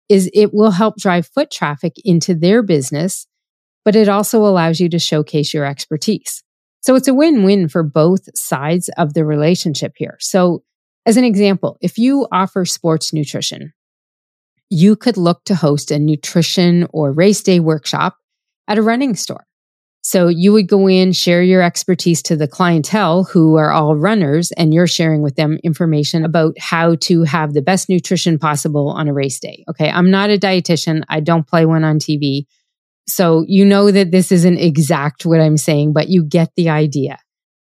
is 0.08 0.30
it 0.34 0.52
will 0.52 0.70
help 0.70 0.96
drive 0.96 1.26
foot 1.26 1.50
traffic 1.50 1.94
into 2.04 2.34
their 2.34 2.62
business, 2.62 3.26
but 3.84 3.96
it 3.96 4.08
also 4.08 4.44
allows 4.44 4.80
you 4.80 4.88
to 4.90 4.99
showcase 4.99 5.54
your 5.54 5.64
expertise. 5.64 6.42
So 6.80 6.94
it's 6.94 7.08
a 7.08 7.14
win-win 7.14 7.68
for 7.68 7.82
both 7.82 8.28
sides 8.37 8.90
of 8.99 9.14
the 9.14 9.25
relationship 9.25 9.92
here. 9.96 10.16
So 10.20 10.62
as 11.06 11.16
an 11.16 11.25
example, 11.25 11.78
if 11.80 11.99
you 11.99 12.26
offer 12.32 12.64
sports 12.64 13.12
nutrition, 13.12 13.73
you 14.70 14.96
could 14.96 15.16
look 15.16 15.44
to 15.44 15.54
host 15.54 15.90
a 15.90 15.99
nutrition 15.99 16.87
or 16.90 17.12
race 17.12 17.42
day 17.42 17.61
workshop 17.61 18.16
at 18.68 18.78
a 18.78 18.82
running 18.82 19.14
store. 19.14 19.46
So 20.06 20.28
you 20.28 20.52
would 20.52 20.68
go 20.68 20.87
in, 20.87 21.12
share 21.12 21.42
your 21.42 21.62
expertise 21.62 22.23
to 22.25 22.37
the 22.37 22.46
clientele 22.46 23.25
who 23.25 23.56
are 23.56 23.73
all 23.73 23.96
runners, 23.96 24.52
and 24.52 24.75
you're 24.75 24.87
sharing 24.87 25.23
with 25.23 25.37
them 25.37 25.58
information 25.64 26.26
about 26.26 26.58
how 26.58 26.96
to 26.96 27.23
have 27.23 27.54
the 27.54 27.62
best 27.62 27.88
nutrition 27.88 28.38
possible 28.38 28.90
on 28.90 29.08
a 29.08 29.14
race 29.14 29.40
day. 29.40 29.64
Okay. 29.70 29.88
I'm 29.88 30.11
not 30.11 30.28
a 30.28 30.37
dietitian. 30.37 31.04
I 31.08 31.20
don't 31.20 31.46
play 31.46 31.64
one 31.64 31.84
on 31.84 31.99
TV. 31.99 32.44
So 33.08 33.46
you 33.49 33.64
know 33.64 33.90
that 33.90 34.11
this 34.11 34.30
isn't 34.30 34.58
exact 34.58 35.25
what 35.25 35.40
I'm 35.40 35.56
saying, 35.56 35.94
but 35.94 36.11
you 36.11 36.23
get 36.23 36.50
the 36.54 36.68
idea. 36.68 37.18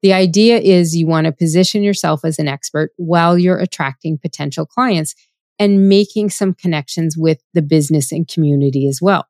The 0.01 0.13
idea 0.13 0.57
is 0.57 0.95
you 0.95 1.05
want 1.05 1.25
to 1.25 1.31
position 1.31 1.83
yourself 1.83 2.25
as 2.25 2.39
an 2.39 2.47
expert 2.47 2.89
while 2.97 3.37
you're 3.37 3.59
attracting 3.59 4.17
potential 4.17 4.65
clients 4.65 5.13
and 5.59 5.87
making 5.87 6.31
some 6.31 6.55
connections 6.55 7.15
with 7.15 7.39
the 7.53 7.61
business 7.61 8.11
and 8.11 8.27
community 8.27 8.87
as 8.87 8.99
well. 8.99 9.27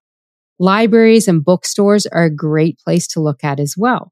Libraries 0.59 1.27
and 1.27 1.43
bookstores 1.43 2.05
are 2.07 2.23
a 2.23 2.35
great 2.35 2.79
place 2.79 3.07
to 3.09 3.19
look 3.19 3.43
at 3.43 3.59
as 3.59 3.75
well. 3.77 4.11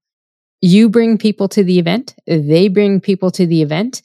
You 0.62 0.90
bring 0.90 1.18
people 1.18 1.48
to 1.50 1.64
the 1.64 1.80
event, 1.80 2.16
they 2.28 2.68
bring 2.68 3.02
people 3.02 3.32
to 3.32 3.46
the 3.46 3.62
event. 3.62 4.02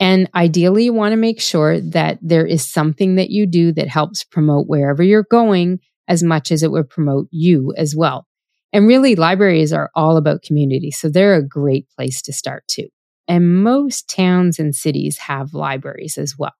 And 0.00 0.28
ideally, 0.34 0.84
you 0.84 0.92
want 0.92 1.12
to 1.12 1.16
make 1.16 1.40
sure 1.40 1.80
that 1.80 2.18
there 2.20 2.46
is 2.46 2.66
something 2.66 3.14
that 3.16 3.30
you 3.30 3.46
do 3.46 3.72
that 3.72 3.88
helps 3.88 4.24
promote 4.24 4.66
wherever 4.66 5.02
you're 5.02 5.26
going 5.30 5.78
as 6.08 6.22
much 6.22 6.50
as 6.50 6.62
it 6.62 6.72
would 6.72 6.90
promote 6.90 7.28
you 7.30 7.72
as 7.76 7.94
well. 7.94 8.26
And 8.72 8.88
really, 8.88 9.14
libraries 9.14 9.72
are 9.72 9.90
all 9.94 10.16
about 10.16 10.42
community. 10.42 10.90
So 10.90 11.08
they're 11.08 11.34
a 11.34 11.46
great 11.46 11.86
place 11.96 12.20
to 12.22 12.32
start 12.32 12.64
too. 12.68 12.88
And 13.28 13.62
most 13.62 14.08
towns 14.08 14.58
and 14.58 14.74
cities 14.74 15.18
have 15.18 15.54
libraries 15.54 16.18
as 16.18 16.36
well. 16.36 16.54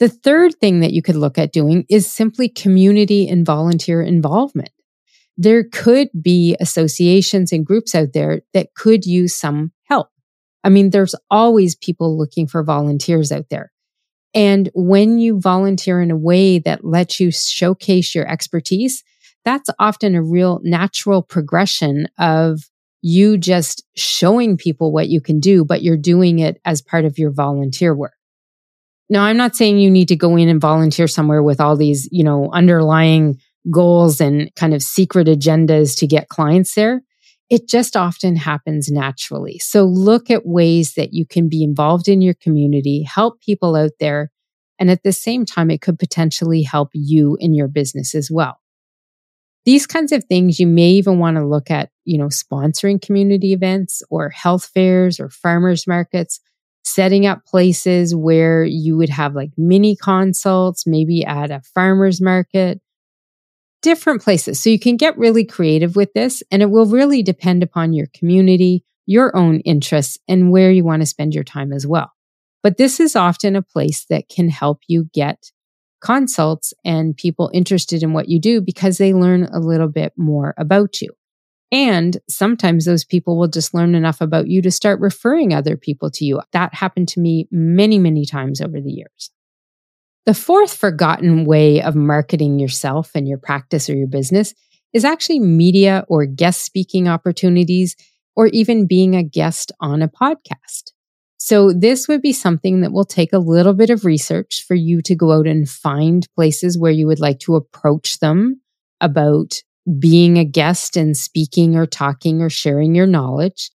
The 0.00 0.08
third 0.08 0.54
thing 0.60 0.80
that 0.80 0.92
you 0.92 1.02
could 1.02 1.16
look 1.16 1.38
at 1.38 1.52
doing 1.52 1.84
is 1.88 2.10
simply 2.10 2.48
community 2.48 3.28
and 3.28 3.44
volunteer 3.44 4.00
involvement. 4.00 4.70
There 5.36 5.64
could 5.64 6.08
be 6.20 6.56
associations 6.60 7.52
and 7.52 7.66
groups 7.66 7.94
out 7.94 8.12
there 8.12 8.42
that 8.54 8.74
could 8.74 9.04
use 9.04 9.34
some 9.34 9.72
help. 9.84 10.08
I 10.64 10.68
mean, 10.68 10.90
there's 10.90 11.14
always 11.30 11.74
people 11.74 12.16
looking 12.16 12.46
for 12.46 12.62
volunteers 12.62 13.32
out 13.32 13.46
there. 13.50 13.72
And 14.34 14.70
when 14.74 15.18
you 15.18 15.40
volunteer 15.40 16.00
in 16.00 16.10
a 16.10 16.16
way 16.16 16.58
that 16.60 16.84
lets 16.84 17.18
you 17.18 17.30
showcase 17.32 18.14
your 18.14 18.28
expertise, 18.28 19.02
that's 19.44 19.70
often 19.78 20.14
a 20.14 20.22
real 20.22 20.60
natural 20.62 21.22
progression 21.22 22.06
of 22.18 22.60
you 23.00 23.38
just 23.38 23.84
showing 23.96 24.56
people 24.56 24.92
what 24.92 25.08
you 25.08 25.20
can 25.20 25.40
do, 25.40 25.64
but 25.64 25.82
you're 25.82 25.96
doing 25.96 26.40
it 26.40 26.60
as 26.64 26.82
part 26.82 27.04
of 27.04 27.18
your 27.18 27.32
volunteer 27.32 27.96
work. 27.96 28.17
Now, 29.10 29.24
I'm 29.24 29.36
not 29.36 29.56
saying 29.56 29.78
you 29.78 29.90
need 29.90 30.08
to 30.08 30.16
go 30.16 30.36
in 30.36 30.48
and 30.48 30.60
volunteer 30.60 31.08
somewhere 31.08 31.42
with 31.42 31.60
all 31.60 31.76
these, 31.76 32.08
you 32.12 32.22
know, 32.22 32.50
underlying 32.52 33.40
goals 33.70 34.20
and 34.20 34.54
kind 34.54 34.74
of 34.74 34.82
secret 34.82 35.26
agendas 35.26 35.98
to 35.98 36.06
get 36.06 36.28
clients 36.28 36.74
there. 36.74 37.02
It 37.50 37.66
just 37.66 37.96
often 37.96 38.36
happens 38.36 38.90
naturally. 38.90 39.58
So 39.58 39.84
look 39.84 40.30
at 40.30 40.46
ways 40.46 40.94
that 40.94 41.14
you 41.14 41.26
can 41.26 41.48
be 41.48 41.62
involved 41.62 42.08
in 42.08 42.20
your 42.20 42.34
community, 42.34 43.02
help 43.02 43.40
people 43.40 43.74
out 43.74 43.92
there. 43.98 44.30
And 44.78 44.90
at 44.90 45.02
the 45.02 45.12
same 45.12 45.46
time, 45.46 45.70
it 45.70 45.80
could 45.80 45.98
potentially 45.98 46.62
help 46.62 46.90
you 46.92 47.36
in 47.40 47.54
your 47.54 47.68
business 47.68 48.14
as 48.14 48.30
well. 48.30 48.60
These 49.64 49.86
kinds 49.86 50.12
of 50.12 50.24
things 50.24 50.60
you 50.60 50.66
may 50.66 50.90
even 50.90 51.18
want 51.18 51.36
to 51.36 51.46
look 51.46 51.70
at, 51.70 51.90
you 52.04 52.18
know, 52.18 52.28
sponsoring 52.28 53.02
community 53.02 53.52
events 53.52 54.02
or 54.10 54.28
health 54.28 54.70
fairs 54.72 55.18
or 55.18 55.30
farmers 55.30 55.86
markets 55.86 56.40
setting 56.88 57.26
up 57.26 57.44
places 57.44 58.14
where 58.14 58.64
you 58.64 58.96
would 58.96 59.08
have 59.08 59.34
like 59.34 59.50
mini 59.56 59.96
consults, 59.96 60.86
maybe 60.86 61.24
at 61.24 61.50
a 61.50 61.62
farmer's 61.74 62.20
market, 62.20 62.80
different 63.82 64.22
places. 64.22 64.62
So 64.62 64.70
you 64.70 64.78
can 64.78 64.96
get 64.96 65.18
really 65.18 65.44
creative 65.44 65.96
with 65.96 66.12
this 66.12 66.42
and 66.50 66.62
it 66.62 66.70
will 66.70 66.86
really 66.86 67.22
depend 67.22 67.62
upon 67.62 67.92
your 67.92 68.08
community, 68.14 68.84
your 69.06 69.36
own 69.36 69.60
interests, 69.60 70.18
and 70.28 70.50
where 70.50 70.70
you 70.70 70.84
want 70.84 71.02
to 71.02 71.06
spend 71.06 71.34
your 71.34 71.44
time 71.44 71.72
as 71.72 71.86
well. 71.86 72.12
But 72.62 72.76
this 72.76 73.00
is 73.00 73.14
often 73.14 73.54
a 73.54 73.62
place 73.62 74.04
that 74.10 74.28
can 74.28 74.48
help 74.48 74.80
you 74.88 75.08
get 75.12 75.52
consults 76.00 76.72
and 76.84 77.16
people 77.16 77.50
interested 77.52 78.02
in 78.02 78.12
what 78.12 78.28
you 78.28 78.40
do 78.40 78.60
because 78.60 78.98
they 78.98 79.12
learn 79.12 79.44
a 79.44 79.58
little 79.58 79.88
bit 79.88 80.12
more 80.16 80.54
about 80.58 81.00
you. 81.00 81.10
And 81.70 82.16
sometimes 82.28 82.84
those 82.84 83.04
people 83.04 83.38
will 83.38 83.48
just 83.48 83.74
learn 83.74 83.94
enough 83.94 84.20
about 84.20 84.48
you 84.48 84.62
to 84.62 84.70
start 84.70 85.00
referring 85.00 85.52
other 85.52 85.76
people 85.76 86.10
to 86.12 86.24
you. 86.24 86.40
That 86.52 86.74
happened 86.74 87.08
to 87.08 87.20
me 87.20 87.46
many, 87.50 87.98
many 87.98 88.24
times 88.24 88.60
over 88.60 88.80
the 88.80 88.90
years. 88.90 89.30
The 90.24 90.34
fourth 90.34 90.74
forgotten 90.74 91.44
way 91.44 91.82
of 91.82 91.94
marketing 91.94 92.58
yourself 92.58 93.12
and 93.14 93.28
your 93.28 93.38
practice 93.38 93.88
or 93.88 93.96
your 93.96 94.08
business 94.08 94.54
is 94.92 95.04
actually 95.04 95.40
media 95.40 96.04
or 96.08 96.26
guest 96.26 96.64
speaking 96.64 97.08
opportunities 97.08 97.96
or 98.34 98.46
even 98.48 98.86
being 98.86 99.14
a 99.14 99.22
guest 99.22 99.72
on 99.80 100.02
a 100.02 100.08
podcast. 100.08 100.92
So 101.38 101.72
this 101.72 102.08
would 102.08 102.20
be 102.20 102.32
something 102.32 102.80
that 102.80 102.92
will 102.92 103.04
take 103.04 103.32
a 103.32 103.38
little 103.38 103.74
bit 103.74 103.90
of 103.90 104.04
research 104.04 104.64
for 104.66 104.74
you 104.74 105.00
to 105.02 105.14
go 105.14 105.32
out 105.32 105.46
and 105.46 105.68
find 105.68 106.26
places 106.34 106.78
where 106.78 106.92
you 106.92 107.06
would 107.06 107.20
like 107.20 107.38
to 107.40 107.56
approach 107.56 108.18
them 108.18 108.60
about 109.00 109.62
being 109.98 110.38
a 110.38 110.44
guest 110.44 110.96
and 110.96 111.16
speaking 111.16 111.76
or 111.76 111.86
talking 111.86 112.42
or 112.42 112.50
sharing 112.50 112.94
your 112.94 113.06
knowledge. 113.06 113.70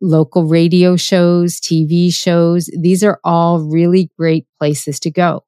Local 0.00 0.44
radio 0.44 0.96
shows, 0.96 1.60
TV 1.60 2.12
shows, 2.14 2.70
these 2.78 3.02
are 3.02 3.18
all 3.24 3.60
really 3.60 4.10
great 4.16 4.46
places 4.58 5.00
to 5.00 5.10
go. 5.10 5.44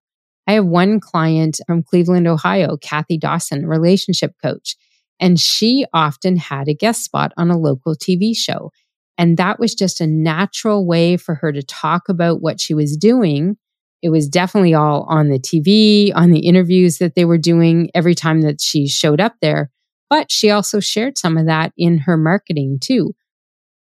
I 0.47 0.55
have 0.55 0.67
one 0.67 0.99
client 0.99 1.61
from 1.67 1.85
Cleveland, 1.85 2.27
Ohio, 2.27 2.77
Kathy 2.77 3.17
Dawson, 3.17 3.67
relationship 3.67 4.35
coach, 4.43 4.75
and 5.21 5.39
she 5.39 5.87
often 5.93 6.37
had 6.37 6.67
a 6.67 6.75
guest 6.75 7.05
spot 7.05 7.33
on 7.37 7.51
a 7.51 7.59
local 7.59 7.95
TV 7.95 8.37
show. 8.37 8.73
And 9.17 9.37
that 9.37 9.61
was 9.61 9.75
just 9.75 10.01
a 10.01 10.07
natural 10.07 10.87
way 10.87 11.17
for 11.17 11.37
her 11.37 11.53
to 11.53 11.63
talk 11.63 12.09
about 12.09 12.41
what 12.41 12.61
she 12.61 12.75
was 12.75 12.97
doing. 12.97 13.57
It 14.03 14.09
was 14.09 14.29
definitely 14.29 14.75
all 14.75 15.07
on 15.09 15.29
the 15.29 15.39
TV, 15.39 16.11
on 16.15 16.31
the 16.31 16.41
interviews 16.41 16.99
that 16.99 17.15
they 17.15 17.27
were 17.27 17.39
doing 17.39 17.91
every 17.95 18.15
time 18.15 18.41
that 18.41 18.61
she 18.61 18.89
showed 18.89 19.21
up 19.21 19.35
there. 19.43 19.71
But 20.11 20.31
she 20.31 20.51
also 20.51 20.81
shared 20.81 21.17
some 21.17 21.39
of 21.39 21.47
that 21.47 21.73
in 21.79 21.99
her 21.99 22.17
marketing 22.17 22.79
too. 22.83 23.15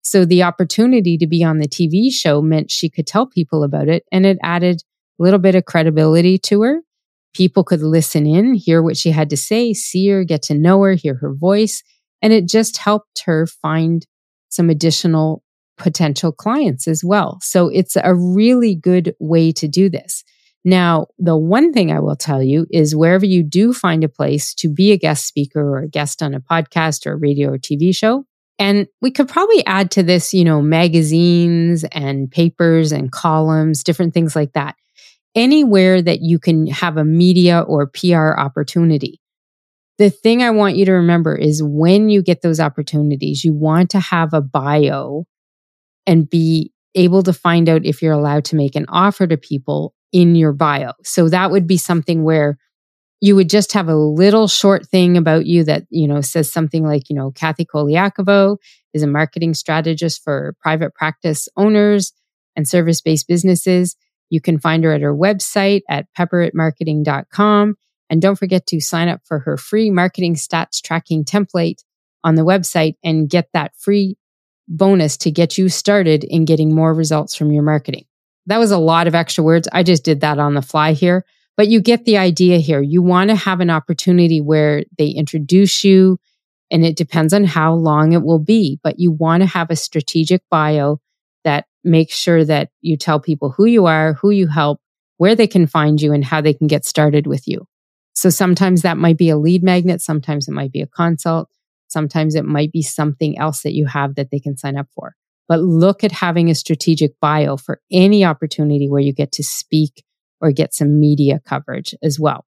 So 0.01 0.23
the 0.25 0.43
opportunity 0.43 1.17
to 1.17 1.27
be 1.27 1.43
on 1.43 1.57
the 1.57 1.67
TV 1.67 2.11
show 2.11 2.41
meant 2.41 2.71
she 2.71 2.89
could 2.89 3.05
tell 3.05 3.27
people 3.27 3.63
about 3.63 3.89
it 3.89 4.03
and 4.11 4.25
it 4.25 4.37
added 4.41 4.81
a 5.19 5.23
little 5.23 5.39
bit 5.39 5.55
of 5.55 5.65
credibility 5.65 6.37
to 6.37 6.61
her. 6.61 6.81
People 7.33 7.63
could 7.63 7.81
listen 7.81 8.25
in, 8.25 8.53
hear 8.53 8.81
what 8.81 8.97
she 8.97 9.11
had 9.11 9.29
to 9.31 9.37
say, 9.37 9.73
see 9.73 10.07
her, 10.07 10.23
get 10.23 10.41
to 10.43 10.55
know 10.55 10.81
her, 10.81 10.93
hear 10.93 11.15
her 11.15 11.33
voice. 11.33 11.83
And 12.21 12.31
it 12.31 12.47
just 12.47 12.77
helped 12.77 13.23
her 13.25 13.45
find 13.45 14.05
some 14.49 14.69
additional 14.69 15.43
potential 15.77 16.31
clients 16.31 16.87
as 16.87 17.03
well. 17.03 17.39
So 17.41 17.69
it's 17.69 17.95
a 17.95 18.15
really 18.15 18.75
good 18.75 19.15
way 19.19 19.51
to 19.53 19.67
do 19.67 19.89
this. 19.89 20.23
Now, 20.65 21.07
the 21.17 21.37
one 21.37 21.71
thing 21.71 21.91
I 21.91 21.99
will 21.99 22.17
tell 22.17 22.43
you 22.43 22.67
is 22.69 22.95
wherever 22.95 23.25
you 23.25 23.43
do 23.43 23.73
find 23.73 24.03
a 24.03 24.09
place 24.09 24.53
to 24.55 24.69
be 24.69 24.91
a 24.91 24.97
guest 24.97 25.25
speaker 25.25 25.61
or 25.61 25.79
a 25.79 25.87
guest 25.89 26.21
on 26.21 26.33
a 26.33 26.41
podcast 26.41 27.05
or 27.05 27.13
a 27.13 27.17
radio 27.17 27.51
or 27.51 27.57
TV 27.57 27.95
show, 27.95 28.25
and 28.57 28.87
we 29.01 29.09
could 29.09 29.29
probably 29.29 29.65
add 29.65 29.89
to 29.91 30.03
this, 30.03 30.33
you 30.33 30.43
know, 30.43 30.61
magazines 30.61 31.85
and 31.85 32.29
papers 32.29 32.91
and 32.91 33.11
columns, 33.11 33.83
different 33.83 34.13
things 34.13 34.35
like 34.35 34.51
that. 34.53 34.75
Anywhere 35.33 36.01
that 36.01 36.19
you 36.21 36.39
can 36.39 36.67
have 36.67 36.97
a 36.97 37.05
media 37.05 37.61
or 37.61 37.87
PR 37.87 38.31
opportunity. 38.37 39.21
The 39.97 40.09
thing 40.09 40.43
I 40.43 40.49
want 40.49 40.75
you 40.75 40.85
to 40.85 40.93
remember 40.93 41.35
is 41.35 41.63
when 41.63 42.09
you 42.09 42.21
get 42.21 42.41
those 42.41 42.59
opportunities, 42.59 43.45
you 43.45 43.53
want 43.53 43.91
to 43.91 43.99
have 43.99 44.33
a 44.33 44.41
bio 44.41 45.25
and 46.05 46.29
be 46.29 46.73
able 46.95 47.23
to 47.23 47.33
find 47.33 47.69
out 47.69 47.85
if 47.85 48.01
you're 48.01 48.13
allowed 48.13 48.45
to 48.45 48.55
make 48.55 48.75
an 48.75 48.85
offer 48.89 49.27
to 49.27 49.37
people 49.37 49.93
in 50.11 50.35
your 50.35 50.53
bio. 50.53 50.93
So 51.03 51.29
that 51.29 51.51
would 51.51 51.67
be 51.67 51.77
something 51.77 52.23
where 52.23 52.57
you 53.21 53.35
would 53.35 53.49
just 53.49 53.73
have 53.73 53.89
a 53.89 53.95
little 53.95 54.47
short 54.47 54.87
thing 54.87 55.17
about 55.17 55.45
you 55.45 55.63
that, 55.65 55.83
you 55.89 56.07
know, 56.07 56.21
says 56.21 56.51
something 56.51 56.85
like, 56.85 57.09
you 57.09 57.15
know, 57.15 57.31
Kathy 57.31 57.65
Koliakovo 57.65 58.57
is 58.93 59.03
a 59.03 59.07
marketing 59.07 59.53
strategist 59.53 60.23
for 60.23 60.55
private 60.61 60.93
practice 60.93 61.49
owners 61.57 62.13
and 62.55 62.67
service 62.67 63.01
based 63.01 63.27
businesses. 63.27 63.95
You 64.29 64.41
can 64.41 64.59
find 64.59 64.83
her 64.83 64.93
at 64.93 65.01
her 65.01 65.13
website 65.13 65.81
at 65.89 66.05
pepperitmarketing.com. 66.17 67.75
And 68.09 68.21
don't 68.21 68.37
forget 68.37 68.65
to 68.67 68.79
sign 68.79 69.07
up 69.09 69.21
for 69.25 69.39
her 69.39 69.57
free 69.57 69.91
marketing 69.91 70.35
stats 70.35 70.81
tracking 70.81 71.25
template 71.25 71.83
on 72.23 72.35
the 72.35 72.45
website 72.45 72.95
and 73.03 73.29
get 73.29 73.49
that 73.53 73.73
free 73.77 74.17
bonus 74.67 75.17
to 75.17 75.31
get 75.31 75.57
you 75.57 75.67
started 75.69 76.23
in 76.23 76.45
getting 76.45 76.73
more 76.73 76.93
results 76.93 77.35
from 77.35 77.51
your 77.51 77.63
marketing. 77.63 78.05
That 78.45 78.57
was 78.57 78.71
a 78.71 78.77
lot 78.77 79.07
of 79.07 79.15
extra 79.15 79.43
words. 79.43 79.67
I 79.71 79.83
just 79.83 80.03
did 80.03 80.21
that 80.21 80.39
on 80.39 80.53
the 80.53 80.61
fly 80.61 80.93
here, 80.93 81.25
but 81.55 81.67
you 81.67 81.81
get 81.81 82.05
the 82.05 82.17
idea 82.17 82.57
here. 82.57 82.81
You 82.81 83.01
want 83.01 83.29
to 83.29 83.35
have 83.35 83.59
an 83.59 83.69
opportunity 83.69 84.41
where 84.41 84.83
they 84.97 85.07
introduce 85.09 85.83
you 85.83 86.19
and 86.71 86.85
it 86.85 86.95
depends 86.95 87.33
on 87.33 87.43
how 87.43 87.73
long 87.73 88.13
it 88.13 88.23
will 88.23 88.39
be, 88.39 88.79
but 88.83 88.99
you 88.99 89.11
want 89.11 89.41
to 89.41 89.47
have 89.47 89.69
a 89.69 89.75
strategic 89.75 90.41
bio 90.49 90.99
that 91.43 91.65
makes 91.83 92.15
sure 92.15 92.43
that 92.45 92.69
you 92.81 92.97
tell 92.97 93.19
people 93.19 93.51
who 93.51 93.65
you 93.65 93.85
are, 93.85 94.13
who 94.13 94.29
you 94.29 94.47
help, 94.47 94.79
where 95.17 95.35
they 95.35 95.47
can 95.47 95.67
find 95.67 96.01
you 96.01 96.13
and 96.13 96.23
how 96.23 96.41
they 96.41 96.53
can 96.53 96.67
get 96.67 96.85
started 96.85 97.27
with 97.27 97.47
you. 97.47 97.65
So 98.13 98.29
sometimes 98.29 98.81
that 98.81 98.97
might 98.97 99.17
be 99.17 99.29
a 99.29 99.37
lead 99.37 99.63
magnet. 99.63 100.01
Sometimes 100.01 100.47
it 100.47 100.51
might 100.51 100.71
be 100.71 100.81
a 100.81 100.87
consult. 100.87 101.49
Sometimes 101.87 102.35
it 102.35 102.45
might 102.45 102.71
be 102.71 102.81
something 102.81 103.37
else 103.37 103.61
that 103.63 103.73
you 103.73 103.87
have 103.87 104.15
that 104.15 104.29
they 104.31 104.39
can 104.39 104.57
sign 104.57 104.77
up 104.77 104.87
for. 104.93 105.15
But 105.49 105.61
look 105.61 106.03
at 106.03 106.13
having 106.13 106.49
a 106.49 106.55
strategic 106.55 107.19
bio 107.19 107.57
for 107.57 107.81
any 107.91 108.23
opportunity 108.23 108.87
where 108.87 109.01
you 109.01 109.11
get 109.11 109.33
to 109.33 109.43
speak 109.43 110.05
or 110.39 110.51
get 110.51 110.73
some 110.73 110.99
media 110.99 111.41
coverage 111.45 111.93
as 112.01 112.19
well. 112.19 112.45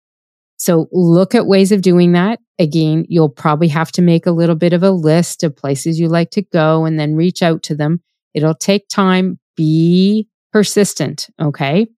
So 0.57 0.87
look 0.93 1.35
at 1.35 1.47
ways 1.47 1.73
of 1.73 1.83
doing 1.83 2.13
that. 2.13 2.39
Again, 2.59 3.05
you'll 3.09 3.29
probably 3.29 3.69
have 3.69 3.91
to 3.93 4.03
make 4.03 4.27
a 4.27 4.31
little 4.31 4.55
bit 4.55 4.73
of 4.73 4.83
a 4.83 4.93
list 4.93 5.43
of 5.43 5.57
places 5.57 5.99
you 5.99 6.09
like 6.09 6.31
to 6.31 6.43
go 6.43 6.85
and 6.85 6.99
then 6.99 7.17
reach 7.17 7.43
out 7.43 7.65
to 7.65 7.75
them. 7.75 8.01
It'll 8.33 8.55
take 8.55 8.89
time. 8.89 9.39
Be 9.57 10.29
persistent. 10.53 11.29
Okay. 11.43 11.89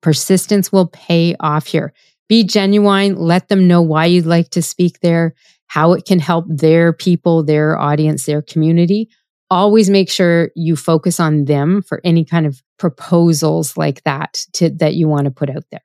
Persistence 0.00 0.70
will 0.70 0.86
pay 0.86 1.34
off 1.40 1.66
here. 1.66 1.92
Be 2.28 2.44
genuine. 2.44 3.16
Let 3.16 3.48
them 3.48 3.66
know 3.66 3.82
why 3.82 4.06
you'd 4.06 4.26
like 4.26 4.50
to 4.50 4.62
speak 4.62 5.00
there, 5.00 5.34
how 5.66 5.92
it 5.92 6.04
can 6.04 6.20
help 6.20 6.44
their 6.48 6.92
people, 6.92 7.42
their 7.42 7.76
audience, 7.76 8.24
their 8.24 8.42
community. 8.42 9.08
Always 9.50 9.88
make 9.88 10.10
sure 10.10 10.50
you 10.54 10.76
focus 10.76 11.18
on 11.18 11.46
them 11.46 11.82
for 11.82 12.00
any 12.04 12.24
kind 12.24 12.46
of 12.46 12.62
proposals 12.78 13.76
like 13.76 14.02
that 14.04 14.44
to, 14.54 14.70
that 14.70 14.94
you 14.94 15.08
want 15.08 15.24
to 15.24 15.30
put 15.30 15.48
out 15.50 15.64
there. 15.70 15.82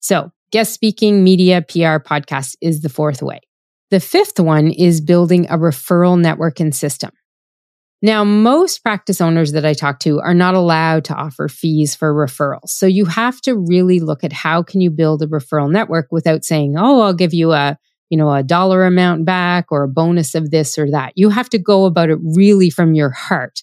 So 0.00 0.30
guest 0.52 0.72
speaking, 0.72 1.24
media, 1.24 1.62
PR, 1.62 1.98
podcast 1.98 2.56
is 2.60 2.82
the 2.82 2.88
fourth 2.88 3.22
way. 3.22 3.40
The 3.90 4.00
fifth 4.00 4.38
one 4.40 4.70
is 4.70 5.00
building 5.00 5.46
a 5.46 5.56
referral 5.56 6.20
network 6.20 6.60
and 6.60 6.74
system. 6.74 7.10
Now, 8.02 8.24
most 8.24 8.82
practice 8.82 9.20
owners 9.20 9.52
that 9.52 9.64
I 9.64 9.72
talk 9.72 10.00
to 10.00 10.20
are 10.20 10.34
not 10.34 10.54
allowed 10.54 11.04
to 11.06 11.14
offer 11.14 11.48
fees 11.48 11.94
for 11.94 12.12
referrals. 12.12 12.68
So 12.68 12.86
you 12.86 13.06
have 13.06 13.40
to 13.42 13.56
really 13.56 14.00
look 14.00 14.22
at 14.22 14.32
how 14.32 14.62
can 14.62 14.80
you 14.80 14.90
build 14.90 15.22
a 15.22 15.26
referral 15.26 15.70
network 15.70 16.08
without 16.10 16.44
saying, 16.44 16.76
"Oh, 16.76 17.00
I'll 17.00 17.14
give 17.14 17.32
you 17.32 17.52
a, 17.52 17.78
you 18.10 18.16
know, 18.16 18.32
a 18.32 18.42
dollar 18.42 18.84
amount 18.84 19.24
back 19.24 19.66
or 19.70 19.82
a 19.82 19.88
bonus 19.88 20.34
of 20.34 20.50
this 20.50 20.78
or 20.78 20.90
that." 20.90 21.12
You 21.16 21.30
have 21.30 21.48
to 21.50 21.58
go 21.58 21.84
about 21.84 22.10
it 22.10 22.18
really 22.22 22.70
from 22.70 22.94
your 22.94 23.10
heart 23.10 23.62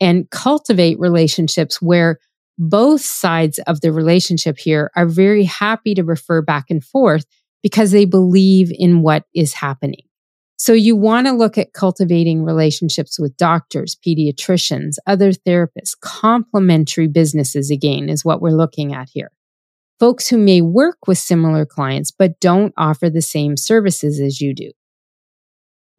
and 0.00 0.28
cultivate 0.30 0.98
relationships 0.98 1.80
where 1.80 2.18
both 2.58 3.00
sides 3.00 3.58
of 3.66 3.80
the 3.80 3.92
relationship 3.92 4.58
here 4.58 4.90
are 4.94 5.06
very 5.06 5.44
happy 5.44 5.94
to 5.94 6.02
refer 6.02 6.42
back 6.42 6.66
and 6.70 6.84
forth 6.84 7.24
because 7.62 7.92
they 7.92 8.04
believe 8.04 8.70
in 8.74 9.02
what 9.02 9.24
is 9.34 9.54
happening. 9.54 10.02
So 10.56 10.72
you 10.72 10.94
want 10.94 11.26
to 11.26 11.32
look 11.32 11.58
at 11.58 11.72
cultivating 11.72 12.44
relationships 12.44 13.18
with 13.18 13.36
doctors, 13.36 13.96
pediatricians, 14.06 14.96
other 15.06 15.32
therapists, 15.32 15.98
complementary 16.00 17.08
businesses 17.08 17.70
again 17.70 18.08
is 18.08 18.24
what 18.24 18.40
we're 18.40 18.50
looking 18.50 18.94
at 18.94 19.08
here. 19.12 19.32
Folks 20.02 20.26
who 20.26 20.36
may 20.36 20.60
work 20.60 21.06
with 21.06 21.16
similar 21.16 21.64
clients, 21.64 22.10
but 22.10 22.40
don't 22.40 22.74
offer 22.76 23.08
the 23.08 23.22
same 23.22 23.56
services 23.56 24.18
as 24.18 24.40
you 24.40 24.52
do. 24.52 24.72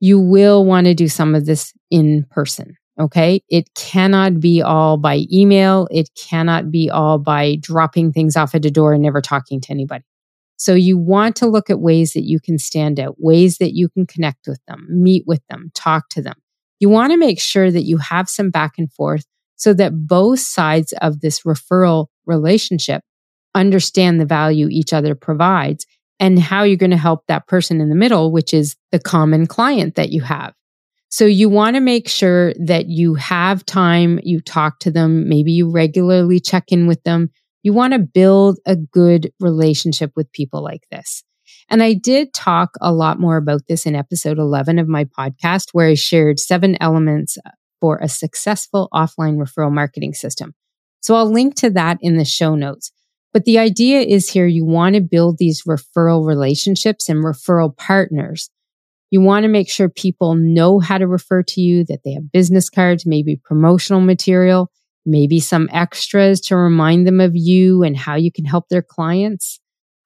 You 0.02 0.20
will 0.20 0.66
want 0.66 0.88
to 0.88 0.94
do 0.94 1.08
some 1.08 1.34
of 1.34 1.46
this 1.46 1.72
in 1.90 2.26
person. 2.30 2.76
Okay. 3.00 3.46
It 3.48 3.74
cannot 3.76 4.42
be 4.42 4.62
all 4.62 4.98
by 4.98 5.24
email. 5.32 5.88
It 5.90 6.10
cannot 6.18 6.70
be 6.70 6.90
all 6.90 7.18
by 7.18 7.56
dropping 7.62 8.12
things 8.12 8.36
off 8.36 8.54
at 8.54 8.66
a 8.66 8.70
door 8.70 8.92
and 8.92 9.02
never 9.02 9.22
talking 9.22 9.62
to 9.62 9.72
anybody. 9.72 10.04
So 10.58 10.74
you 10.74 10.98
want 10.98 11.38
to 11.38 11.48
look 11.48 11.70
at 11.70 11.80
ways 11.80 12.12
that 12.12 12.26
you 12.26 12.42
can 12.42 12.58
stand 12.58 13.00
out, 13.00 13.16
ways 13.20 13.58
that 13.60 13.74
you 13.74 13.88
can 13.88 14.06
connect 14.06 14.48
with 14.50 14.60
them, 14.68 14.86
meet 14.90 15.24
with 15.26 15.48
them, 15.50 15.72
talk 15.76 16.10
to 16.10 16.22
them. 16.22 16.36
You 16.82 16.90
want 16.90 17.14
to 17.14 17.18
make 17.18 17.40
sure 17.40 17.72
that 17.72 17.84
you 17.84 18.00
have 18.00 18.28
some 18.28 18.50
back 18.50 18.74
and 18.78 18.92
forth 18.92 19.24
so 19.56 19.74
that 19.76 20.08
both 20.08 20.42
sides 20.42 20.94
of 21.00 21.22
this 21.22 21.44
referral 21.44 22.08
relationship 22.26 23.02
understand 23.56 24.20
the 24.20 24.26
value 24.26 24.68
each 24.70 24.94
other 24.94 25.16
provides 25.16 25.86
and 26.20 26.40
how 26.40 26.64
you're 26.64 26.78
going 26.78 26.92
to 26.92 26.98
help 26.98 27.26
that 27.28 27.48
person 27.48 27.82
in 27.82 27.90
the 27.90 27.96
middle, 27.96 28.32
which 28.32 28.54
is 28.54 28.76
the 28.92 29.00
common 29.00 29.46
client 29.46 29.96
that 29.96 30.10
you 30.10 30.22
have. 30.22 30.54
So 31.10 31.26
you 31.26 31.48
want 31.48 31.76
to 31.76 31.80
make 31.80 32.08
sure 32.08 32.54
that 32.56 32.88
you 32.88 33.14
have 33.16 33.66
time, 33.66 34.20
you 34.24 34.42
talk 34.42 34.80
to 34.80 34.92
them, 34.92 35.30
maybe 35.30 35.52
you 35.52 35.70
regularly 35.70 36.40
check 36.40 36.72
in 36.72 36.88
with 36.88 37.04
them, 37.04 37.30
you 37.62 37.72
want 37.72 37.94
to 37.94 38.00
build 38.00 38.58
a 38.66 38.76
good 38.76 39.32
relationship 39.40 40.12
with 40.16 40.32
people 40.32 40.64
like 40.64 40.84
this. 40.92 41.24
And 41.70 41.84
I 41.84 41.94
did 41.94 42.34
talk 42.34 42.72
a 42.82 42.92
lot 42.92 43.20
more 43.20 43.38
about 43.38 43.62
this 43.68 43.86
in 43.86 43.96
episode 43.96 44.40
11 44.40 44.80
of 44.80 44.88
my 44.88 45.06
podcast, 45.06 45.68
where 45.72 45.88
I 45.88 45.94
shared 45.94 46.40
seven 46.40 46.78
elements 46.82 47.38
for 47.80 47.98
a 47.98 48.10
successful 48.10 48.90
offline 48.94 49.38
referral 49.38 49.72
marketing 49.72 50.14
system. 50.14 50.54
So 51.02 51.16
I'll 51.16 51.32
link 51.32 51.56
to 51.56 51.70
that 51.72 51.98
in 52.02 52.18
the 52.18 52.26
show 52.26 52.56
notes. 52.56 52.92
But 53.34 53.46
the 53.46 53.58
idea 53.58 54.02
is 54.02 54.30
here 54.30 54.46
you 54.46 54.64
want 54.64 54.96
to 54.96 55.02
build 55.02 55.38
these 55.40 55.64
referral 55.64 56.26
relationships 56.26 57.10
and 57.10 57.24
referral 57.24 57.76
partners. 57.76 58.50
You 59.10 59.22
want 59.22 59.44
to 59.44 59.50
make 59.50 59.70
sure 59.70 59.90
people 59.90 60.36
know 60.36 60.80
how 60.80 60.98
to 61.00 61.08
refer 61.08 61.44
to 61.44 61.62
you, 61.62 61.84
that 61.86 62.00
they 62.06 62.14
have 62.14 62.32
business 62.32 62.70
cards, 62.70 63.06
maybe 63.06 63.40
promotional 63.44 64.02
material, 64.02 64.72
maybe 65.06 65.40
some 65.40 65.68
extras 65.72 66.40
to 66.42 66.56
remind 66.56 67.06
them 67.08 67.20
of 67.20 67.32
you 67.36 67.84
and 67.84 67.98
how 67.98 68.16
you 68.16 68.32
can 68.32 68.46
help 68.46 68.70
their 68.70 68.82
clients. 68.82 69.60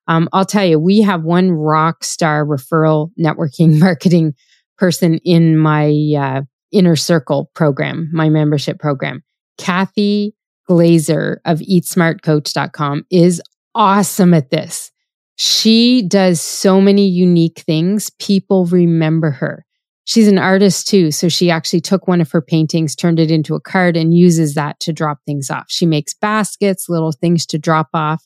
Um, 0.08 0.30
I'll 0.32 0.46
tell 0.46 0.66
you, 0.66 0.80
we 0.80 1.02
have 1.02 1.24
one 1.24 1.52
rock 1.52 2.04
star 2.04 2.46
referral 2.46 3.12
networking 3.20 3.80
marketing 3.80 4.34
person 4.78 5.16
in 5.26 5.58
my 5.58 5.94
uh, 6.18 6.42
inner 6.72 6.96
circle 6.96 7.52
program, 7.54 8.10
my 8.14 8.30
membership 8.30 8.80
program. 8.80 9.24
Kathy 9.58 10.34
Glazer 10.70 11.38
of 11.46 11.60
eatsmartcoach.com 11.60 13.06
is 13.10 13.42
awesome 13.76 14.34
at 14.34 14.50
this. 14.50 14.92
She 15.36 16.02
does 16.02 16.42
so 16.42 16.82
many 16.82 17.08
unique 17.08 17.60
things. 17.60 18.10
People 18.20 18.66
remember 18.66 19.32
her. 19.32 19.66
She's 20.06 20.28
an 20.28 20.40
artist 20.40 20.88
too. 20.88 21.12
So 21.12 21.28
she 21.28 21.52
actually 21.52 21.82
took 21.82 22.08
one 22.08 22.22
of 22.22 22.32
her 22.32 22.42
paintings, 22.42 22.96
turned 22.96 23.20
it 23.20 23.30
into 23.30 23.56
a 23.56 23.62
card 23.62 23.98
and 23.98 24.18
uses 24.18 24.56
that 24.56 24.80
to 24.80 24.94
drop 24.94 25.20
things 25.26 25.52
off. 25.52 25.66
She 25.68 25.86
makes 25.86 26.14
baskets, 26.14 26.88
little 26.88 27.12
things 27.12 27.46
to 27.48 27.60
drop 27.60 27.90
off. 27.94 28.24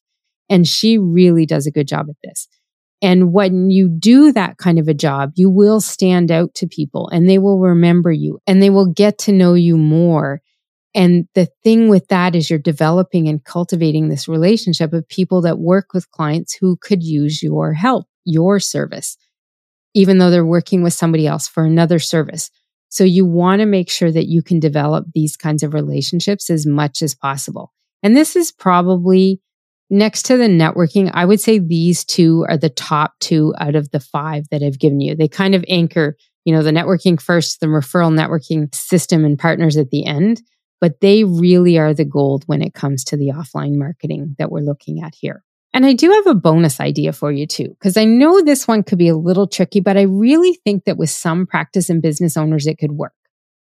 And 0.48 0.68
she 0.68 0.98
really 0.98 1.46
does 1.46 1.66
a 1.66 1.72
good 1.72 1.88
job 1.88 2.06
at 2.10 2.16
this. 2.24 2.48
And 3.02 3.34
when 3.34 3.72
you 3.72 3.90
do 3.90 4.32
that 4.34 4.58
kind 4.58 4.78
of 4.78 4.88
a 4.88 4.94
job, 4.94 5.32
you 5.36 5.50
will 5.50 5.82
stand 5.82 6.32
out 6.32 6.54
to 6.56 6.68
people 6.68 7.10
and 7.10 7.28
they 7.28 7.40
will 7.40 7.60
remember 7.60 8.12
you 8.12 8.40
and 8.46 8.62
they 8.62 8.70
will 8.70 8.86
get 8.86 9.18
to 9.20 9.32
know 9.32 9.56
you 9.56 9.76
more. 9.76 10.42
And 10.94 11.28
the 11.36 11.48
thing 11.64 11.90
with 11.90 12.08
that 12.10 12.36
is 12.36 12.50
you're 12.50 12.60
developing 12.60 13.28
and 13.28 13.44
cultivating 13.44 14.10
this 14.10 14.28
relationship 14.28 14.92
of 14.92 15.08
people 15.08 15.42
that 15.42 15.60
work 15.60 15.94
with 15.94 16.12
clients 16.12 16.54
who 16.54 16.78
could 16.82 17.02
use 17.02 17.42
your 17.42 17.74
help, 17.74 18.08
your 18.26 18.60
service 18.60 19.18
even 19.94 20.18
though 20.18 20.30
they're 20.30 20.46
working 20.46 20.84
with 20.84 20.94
somebody 20.94 21.28
else 21.28 21.48
for 21.48 21.64
another 21.64 22.00
service. 22.00 22.50
So 22.90 23.04
you 23.04 23.26
want 23.26 23.60
to 23.60 23.66
make 23.66 23.90
sure 23.90 24.12
that 24.12 24.28
you 24.28 24.42
can 24.42 24.60
develop 24.60 25.06
these 25.14 25.38
kinds 25.38 25.64
of 25.64 25.74
relationships 25.74 26.50
as 26.50 26.66
much 26.66 27.02
as 27.02 27.16
possible. 27.16 27.72
And 28.04 28.16
this 28.16 28.36
is 28.36 28.52
probably 28.52 29.42
next 29.90 30.24
to 30.24 30.38
the 30.38 30.48
networking. 30.48 31.12
I 31.14 31.26
would 31.26 31.40
say 31.40 31.60
these 31.60 32.04
two 32.04 32.46
are 32.50 32.58
the 32.58 32.70
top 32.70 33.14
two 33.20 33.54
out 33.60 33.76
of 33.76 33.92
the 33.92 34.00
five 34.00 34.46
that 34.50 34.64
I've 34.64 34.80
given 34.80 35.00
you. 35.00 35.16
They 35.16 35.28
kind 35.28 35.56
of 35.56 35.64
anchor, 35.68 36.18
you 36.46 36.54
know, 36.54 36.64
the 36.64 36.72
networking 36.72 37.22
first, 37.22 37.60
the 37.60 37.68
referral 37.68 38.12
networking 38.12 38.74
system 38.74 39.24
and 39.24 39.38
partners 39.38 39.78
at 39.78 39.90
the 39.90 40.06
end, 40.06 40.42
but 40.82 41.00
they 41.00 41.24
really 41.24 41.78
are 41.78 41.94
the 41.94 42.04
gold 42.04 42.44
when 42.48 42.62
it 42.62 42.74
comes 42.74 43.06
to 43.06 43.16
the 43.16 43.30
offline 43.30 43.78
marketing 43.78 44.36
that 44.40 44.52
we're 44.52 44.60
looking 44.60 45.02
at 45.02 45.16
here. 45.16 45.44
And 45.74 45.86
I 45.86 45.94
do 45.94 46.12
have 46.12 46.28
a 46.28 46.36
bonus 46.36 46.82
idea 46.82 47.14
for 47.14 47.32
you 47.32 47.48
too, 47.48 47.70
because 47.70 47.96
I 47.96 48.04
know 48.04 48.42
this 48.42 48.68
one 48.68 48.84
could 48.84 48.98
be 48.98 49.08
a 49.08 49.16
little 49.16 49.48
tricky, 49.48 49.80
but 49.80 49.96
I 49.96 50.02
really 50.02 50.60
think 50.66 50.84
that 50.84 50.98
with 50.98 51.10
some 51.10 51.46
practice 51.46 51.90
and 51.90 52.02
business 52.02 52.36
owners, 52.36 52.68
it 52.68 52.78
could 52.78 52.92
work. 52.92 53.14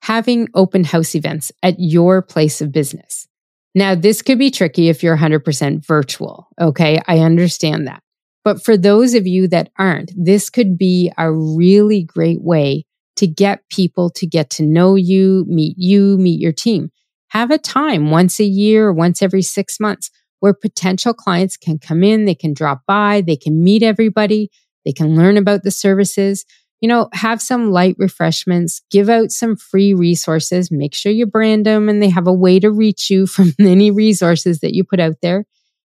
Having 0.01 0.47
open 0.55 0.85
house 0.85 1.13
events 1.13 1.51
at 1.61 1.75
your 1.77 2.23
place 2.23 2.61
of 2.61 2.71
business. 2.71 3.27
Now, 3.75 3.95
this 3.95 4.21
could 4.21 4.39
be 4.39 4.51
tricky 4.51 4.89
if 4.89 5.03
you're 5.03 5.17
100% 5.17 5.85
virtual. 5.85 6.47
Okay. 6.59 6.99
I 7.07 7.19
understand 7.19 7.87
that. 7.87 8.01
But 8.43 8.63
for 8.63 8.75
those 8.75 9.13
of 9.13 9.25
you 9.25 9.47
that 9.49 9.71
aren't, 9.77 10.11
this 10.15 10.49
could 10.49 10.77
be 10.77 11.11
a 11.17 11.31
really 11.31 12.03
great 12.03 12.41
way 12.41 12.85
to 13.17 13.27
get 13.27 13.67
people 13.69 14.09
to 14.11 14.25
get 14.25 14.49
to 14.51 14.63
know 14.63 14.95
you, 14.95 15.45
meet 15.47 15.75
you, 15.77 16.17
meet 16.17 16.39
your 16.39 16.51
team. 16.51 16.91
Have 17.29 17.51
a 17.51 17.57
time 17.57 18.11
once 18.11 18.39
a 18.39 18.45
year, 18.45 18.91
once 18.91 19.21
every 19.21 19.41
six 19.41 19.79
months 19.79 20.11
where 20.39 20.53
potential 20.53 21.13
clients 21.13 21.57
can 21.57 21.79
come 21.79 22.03
in, 22.03 22.25
they 22.25 22.35
can 22.35 22.53
drop 22.53 22.81
by, 22.85 23.21
they 23.21 23.35
can 23.35 23.63
meet 23.63 23.81
everybody, 23.81 24.51
they 24.85 24.91
can 24.91 25.15
learn 25.15 25.37
about 25.37 25.63
the 25.63 25.71
services, 25.71 26.45
you 26.81 26.89
know, 26.89 27.07
have 27.13 27.41
some 27.41 27.71
light 27.71 27.95
refreshments, 27.97 28.81
give 28.91 29.07
out 29.07 29.31
some 29.31 29.55
free 29.55 29.93
resources, 29.93 30.69
make 30.69 30.93
sure 30.93 31.13
you 31.13 31.25
brand 31.25 31.65
them 31.65 31.87
and 31.87 32.03
they 32.03 32.09
have 32.09 32.27
a 32.27 32.33
way 32.33 32.59
to 32.59 32.69
reach 32.69 33.09
you 33.09 33.25
from 33.27 33.53
any 33.57 33.89
resources 33.89 34.59
that 34.59 34.73
you 34.73 34.83
put 34.83 34.99
out 34.99 35.15
there. 35.21 35.45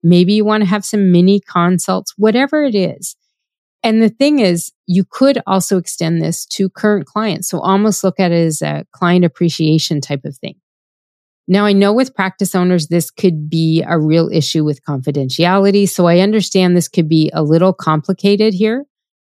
Maybe 0.03 0.33
you 0.33 0.47
want 0.47 0.63
to 0.63 0.69
have 0.69 0.85
some 0.85 1.13
mini 1.13 1.41
consults, 1.41 2.15
whatever 2.17 2.65
it 2.65 2.75
is. 2.75 3.17
And 3.83 4.03
the 4.03 4.09
thing 4.09 4.41
is, 4.41 4.73
you 4.87 5.05
could 5.09 5.41
also 5.47 5.79
extend 5.79 6.21
this 6.21 6.45
to 6.47 6.69
current 6.69 7.07
clients. 7.07 7.49
So 7.49 7.61
almost 7.61 8.03
look 8.03 8.19
at 8.19 8.33
it 8.33 8.47
as 8.47 8.63
a 8.63 8.85
client 8.93 9.25
appreciation 9.25 10.01
type 10.01 10.25
of 10.25 10.37
thing. 10.37 10.57
Now, 11.51 11.65
I 11.65 11.73
know 11.73 11.95
with 11.95 12.15
practice 12.15 12.55
owners, 12.55 12.89
this 12.89 13.11
could 13.11 13.49
be 13.49 13.83
a 13.87 13.99
real 13.99 14.29
issue 14.31 14.65
with 14.65 14.85
confidentiality. 14.85 15.89
So 15.89 16.07
I 16.07 16.19
understand 16.19 16.77
this 16.77 16.89
could 16.89 17.09
be 17.09 17.31
a 17.33 17.43
little 17.43 17.73
complicated 17.73 18.53
here, 18.53 18.85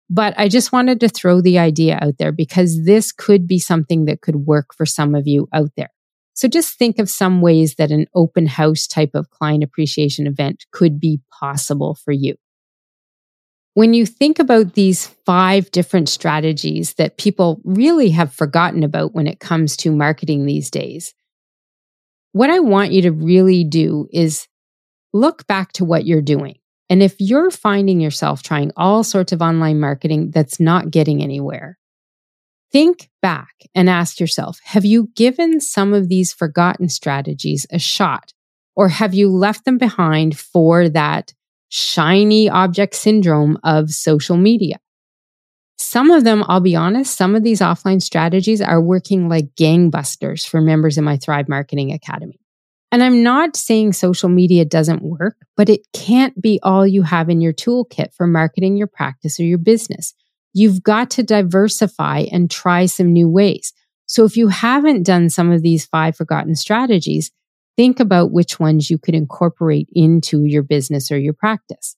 but 0.09 0.33
I 0.37 0.49
just 0.49 0.73
wanted 0.73 0.99
to 0.99 1.07
throw 1.07 1.39
the 1.39 1.57
idea 1.57 1.97
out 2.01 2.17
there 2.17 2.33
because 2.33 2.83
this 2.83 3.13
could 3.13 3.47
be 3.47 3.59
something 3.59 4.05
that 4.05 4.21
could 4.21 4.47
work 4.47 4.73
for 4.75 4.85
some 4.85 5.15
of 5.15 5.25
you 5.25 5.47
out 5.53 5.71
there. 5.77 5.91
So 6.33 6.49
just 6.49 6.77
think 6.77 6.99
of 6.99 7.09
some 7.09 7.39
ways 7.39 7.75
that 7.75 7.91
an 7.91 8.07
open 8.13 8.45
house 8.45 8.87
type 8.87 9.11
of 9.13 9.29
client 9.29 9.63
appreciation 9.63 10.27
event 10.27 10.65
could 10.71 10.99
be 10.99 11.21
possible 11.31 11.95
for 11.95 12.11
you. 12.11 12.35
When 13.73 13.93
you 13.93 14.05
think 14.05 14.39
about 14.39 14.73
these 14.73 15.07
five 15.25 15.71
different 15.71 16.09
strategies 16.09 16.95
that 16.95 17.17
people 17.17 17.61
really 17.63 18.09
have 18.09 18.33
forgotten 18.33 18.83
about 18.83 19.13
when 19.13 19.27
it 19.27 19.39
comes 19.39 19.77
to 19.77 19.91
marketing 19.91 20.45
these 20.45 20.69
days, 20.69 21.13
what 22.33 22.49
I 22.49 22.59
want 22.59 22.91
you 22.91 23.01
to 23.03 23.11
really 23.11 23.63
do 23.63 24.07
is 24.11 24.47
look 25.13 25.47
back 25.47 25.71
to 25.73 25.85
what 25.85 26.05
you're 26.05 26.21
doing. 26.21 26.57
And 26.89 27.01
if 27.01 27.15
you're 27.19 27.51
finding 27.51 28.01
yourself 28.01 28.43
trying 28.43 28.71
all 28.75 29.03
sorts 29.05 29.31
of 29.31 29.41
online 29.41 29.79
marketing 29.79 30.31
that's 30.31 30.59
not 30.59 30.91
getting 30.91 31.23
anywhere, 31.23 31.77
think 32.71 33.09
back 33.21 33.53
and 33.73 33.89
ask 33.89 34.19
yourself 34.19 34.59
Have 34.65 34.83
you 34.83 35.09
given 35.15 35.61
some 35.61 35.93
of 35.93 36.09
these 36.09 36.33
forgotten 36.33 36.89
strategies 36.89 37.65
a 37.71 37.79
shot? 37.79 38.33
Or 38.75 38.89
have 38.89 39.13
you 39.13 39.29
left 39.29 39.63
them 39.63 39.77
behind 39.77 40.37
for 40.37 40.89
that 40.89 41.33
shiny 41.71 42.49
object 42.49 42.93
syndrome 42.95 43.57
of 43.63 43.89
social 43.89 44.37
media? 44.37 44.77
Some 45.77 46.11
of 46.11 46.23
them, 46.23 46.43
I'll 46.47 46.59
be 46.59 46.75
honest, 46.75 47.17
some 47.17 47.33
of 47.33 47.43
these 47.43 47.59
offline 47.59 48.01
strategies 48.01 48.61
are 48.61 48.79
working 48.79 49.27
like 49.27 49.55
gangbusters 49.55 50.47
for 50.47 50.61
members 50.61 50.99
in 50.99 51.03
my 51.03 51.17
Thrive 51.17 51.49
Marketing 51.49 51.91
Academy. 51.91 52.39
And 52.91 53.01
I'm 53.01 53.23
not 53.23 53.55
saying 53.55 53.93
social 53.93 54.29
media 54.29 54.65
doesn't 54.65 55.01
work, 55.01 55.37
but 55.55 55.69
it 55.69 55.87
can't 55.93 56.39
be 56.39 56.59
all 56.61 56.85
you 56.85 57.03
have 57.03 57.29
in 57.29 57.41
your 57.41 57.53
toolkit 57.53 58.13
for 58.13 58.27
marketing 58.27 58.77
your 58.77 58.87
practice 58.87 59.39
or 59.39 59.43
your 59.43 59.57
business. 59.57 60.13
You've 60.53 60.83
got 60.83 61.09
to 61.11 61.23
diversify 61.23 62.25
and 62.31 62.51
try 62.51 62.85
some 62.85 63.13
new 63.13 63.29
ways. 63.29 63.73
So 64.05 64.25
if 64.25 64.35
you 64.35 64.49
haven't 64.49 65.03
done 65.03 65.29
some 65.29 65.51
of 65.51 65.61
these 65.61 65.85
five 65.85 66.17
forgotten 66.17 66.55
strategies, 66.55 67.31
think 67.81 67.99
about 67.99 68.31
which 68.31 68.59
ones 68.59 68.91
you 68.91 68.99
could 68.99 69.15
incorporate 69.15 69.89
into 69.91 70.45
your 70.45 70.61
business 70.61 71.11
or 71.11 71.17
your 71.17 71.33
practice. 71.33 71.95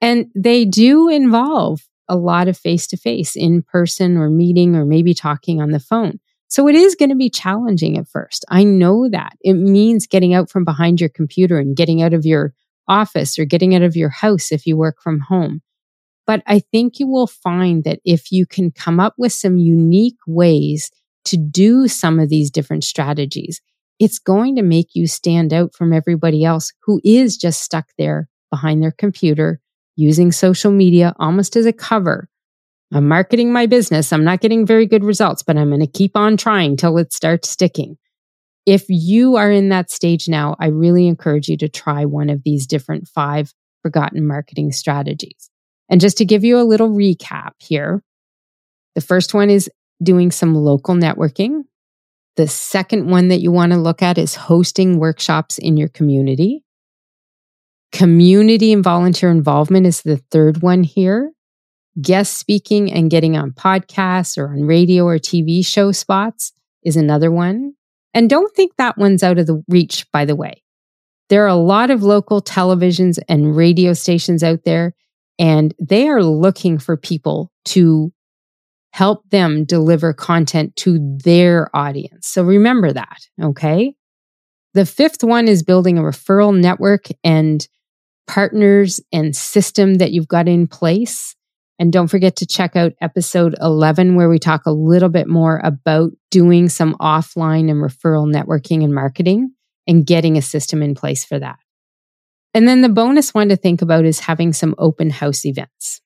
And 0.00 0.26
they 0.36 0.64
do 0.64 1.08
involve 1.08 1.80
a 2.08 2.14
lot 2.14 2.46
of 2.46 2.56
face 2.56 2.86
to 2.86 2.96
face, 2.96 3.34
in 3.34 3.62
person 3.62 4.16
or 4.16 4.30
meeting, 4.30 4.76
or 4.76 4.84
maybe 4.84 5.14
talking 5.14 5.60
on 5.60 5.72
the 5.72 5.80
phone. 5.80 6.20
So 6.46 6.68
it 6.68 6.76
is 6.76 6.94
going 6.94 7.08
to 7.08 7.16
be 7.16 7.30
challenging 7.30 7.98
at 7.98 8.06
first. 8.06 8.44
I 8.48 8.62
know 8.62 9.08
that 9.10 9.32
it 9.40 9.54
means 9.54 10.06
getting 10.06 10.34
out 10.34 10.52
from 10.52 10.64
behind 10.64 11.00
your 11.00 11.10
computer 11.10 11.58
and 11.58 11.74
getting 11.74 12.00
out 12.00 12.14
of 12.14 12.24
your 12.24 12.54
office 12.86 13.40
or 13.40 13.44
getting 13.44 13.74
out 13.74 13.82
of 13.82 13.96
your 13.96 14.10
house 14.10 14.52
if 14.52 14.66
you 14.66 14.76
work 14.76 14.98
from 15.02 15.18
home. 15.18 15.62
But 16.28 16.44
I 16.46 16.60
think 16.60 17.00
you 17.00 17.08
will 17.08 17.26
find 17.26 17.82
that 17.82 17.98
if 18.04 18.30
you 18.30 18.46
can 18.46 18.70
come 18.70 19.00
up 19.00 19.14
with 19.18 19.32
some 19.32 19.56
unique 19.56 20.20
ways 20.28 20.92
to 21.24 21.36
do 21.36 21.88
some 21.88 22.20
of 22.20 22.28
these 22.28 22.52
different 22.52 22.84
strategies, 22.84 23.60
it's 23.98 24.18
going 24.18 24.56
to 24.56 24.62
make 24.62 24.88
you 24.94 25.06
stand 25.06 25.52
out 25.52 25.74
from 25.74 25.92
everybody 25.92 26.44
else 26.44 26.72
who 26.82 27.00
is 27.04 27.36
just 27.36 27.62
stuck 27.62 27.86
there 27.98 28.28
behind 28.50 28.82
their 28.82 28.92
computer 28.92 29.60
using 29.96 30.30
social 30.30 30.70
media 30.70 31.14
almost 31.18 31.56
as 31.56 31.66
a 31.66 31.72
cover. 31.72 32.28
I'm 32.92 33.08
marketing 33.08 33.52
my 33.52 33.66
business. 33.66 34.12
I'm 34.12 34.24
not 34.24 34.40
getting 34.40 34.64
very 34.64 34.86
good 34.86 35.04
results, 35.04 35.42
but 35.42 35.58
I'm 35.58 35.68
going 35.68 35.80
to 35.80 35.86
keep 35.86 36.16
on 36.16 36.36
trying 36.36 36.76
till 36.76 36.96
it 36.98 37.12
starts 37.12 37.50
sticking. 37.50 37.98
If 38.64 38.84
you 38.88 39.36
are 39.36 39.50
in 39.50 39.70
that 39.70 39.90
stage 39.90 40.28
now, 40.28 40.56
I 40.60 40.66
really 40.66 41.06
encourage 41.06 41.48
you 41.48 41.56
to 41.58 41.68
try 41.68 42.04
one 42.04 42.30
of 42.30 42.42
these 42.44 42.66
different 42.66 43.08
five 43.08 43.52
forgotten 43.82 44.26
marketing 44.26 44.72
strategies. 44.72 45.50
And 45.90 46.00
just 46.00 46.18
to 46.18 46.24
give 46.24 46.44
you 46.44 46.58
a 46.58 46.64
little 46.64 46.90
recap 46.90 47.52
here, 47.58 48.02
the 48.94 49.00
first 49.00 49.34
one 49.34 49.50
is 49.50 49.70
doing 50.02 50.30
some 50.30 50.54
local 50.54 50.94
networking. 50.94 51.64
The 52.38 52.46
second 52.46 53.10
one 53.10 53.28
that 53.28 53.40
you 53.40 53.50
want 53.50 53.72
to 53.72 53.78
look 53.80 54.00
at 54.00 54.16
is 54.16 54.36
hosting 54.36 55.00
workshops 55.00 55.58
in 55.58 55.76
your 55.76 55.88
community. 55.88 56.62
Community 57.90 58.72
and 58.72 58.84
volunteer 58.84 59.28
involvement 59.28 59.86
is 59.86 60.02
the 60.02 60.18
third 60.30 60.62
one 60.62 60.84
here. 60.84 61.32
Guest 62.00 62.38
speaking 62.38 62.92
and 62.92 63.10
getting 63.10 63.36
on 63.36 63.50
podcasts 63.50 64.38
or 64.38 64.50
on 64.50 64.62
radio 64.62 65.04
or 65.04 65.18
TV 65.18 65.66
show 65.66 65.90
spots 65.90 66.52
is 66.84 66.94
another 66.94 67.32
one. 67.32 67.72
And 68.14 68.30
don't 68.30 68.54
think 68.54 68.76
that 68.76 68.96
one's 68.96 69.24
out 69.24 69.38
of 69.38 69.48
the 69.48 69.64
reach, 69.66 70.06
by 70.12 70.24
the 70.24 70.36
way. 70.36 70.62
There 71.30 71.42
are 71.42 71.48
a 71.48 71.56
lot 71.56 71.90
of 71.90 72.04
local 72.04 72.40
televisions 72.40 73.18
and 73.28 73.56
radio 73.56 73.94
stations 73.94 74.44
out 74.44 74.62
there, 74.62 74.94
and 75.40 75.74
they 75.80 76.06
are 76.06 76.22
looking 76.22 76.78
for 76.78 76.96
people 76.96 77.50
to 77.64 78.12
help 78.98 79.30
them 79.30 79.64
deliver 79.64 80.12
content 80.12 80.74
to 80.74 80.98
their 81.22 81.70
audience. 81.72 82.26
So 82.26 82.42
remember 82.42 82.92
that, 82.92 83.20
okay? 83.40 83.94
The 84.74 84.84
fifth 84.84 85.22
one 85.22 85.46
is 85.46 85.62
building 85.62 85.98
a 85.98 86.02
referral 86.02 86.52
network 86.58 87.06
and 87.22 87.64
partners 88.26 89.00
and 89.12 89.36
system 89.36 89.98
that 89.98 90.10
you've 90.10 90.26
got 90.26 90.48
in 90.48 90.66
place. 90.66 91.36
And 91.78 91.92
don't 91.92 92.08
forget 92.08 92.34
to 92.38 92.46
check 92.46 92.74
out 92.74 92.90
episode 93.00 93.54
11, 93.60 94.16
where 94.16 94.28
we 94.28 94.40
talk 94.40 94.66
a 94.66 94.72
little 94.72 95.08
bit 95.08 95.28
more 95.28 95.60
about 95.62 96.10
doing 96.32 96.68
some 96.68 96.96
offline 97.00 97.70
and 97.70 97.80
referral 97.80 98.26
networking 98.28 98.82
and 98.82 98.92
marketing 98.92 99.52
and 99.86 100.04
getting 100.04 100.36
a 100.36 100.42
system 100.42 100.82
in 100.82 100.96
place 100.96 101.24
for 101.24 101.38
that. 101.38 101.60
And 102.52 102.66
then 102.66 102.82
the 102.82 102.88
bonus 102.88 103.32
one 103.32 103.48
to 103.50 103.56
think 103.56 103.80
about 103.80 104.04
is 104.04 104.18
having 104.18 104.52
some 104.52 104.74
open 104.76 105.10
house 105.10 105.46
events. 105.46 106.00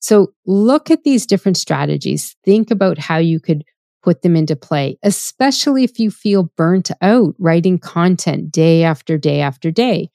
So 0.00 0.32
look 0.46 0.90
at 0.90 1.04
these 1.04 1.26
different 1.26 1.56
strategies. 1.56 2.36
Think 2.44 2.70
about 2.70 2.98
how 2.98 3.18
you 3.18 3.38
could 3.38 3.64
put 4.02 4.22
them 4.22 4.34
into 4.34 4.56
play, 4.56 4.98
especially 5.02 5.84
if 5.84 5.98
you 5.98 6.10
feel 6.10 6.50
burnt 6.56 6.90
out 7.02 7.34
writing 7.38 7.78
content 7.78 8.50
day 8.50 8.82
after 8.82 9.18
day 9.18 9.40
after 9.40 9.70
day 9.70 10.10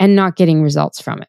and 0.00 0.16
not 0.16 0.36
getting 0.36 0.62
results 0.62 1.00
from 1.00 1.22
it. 1.22 1.28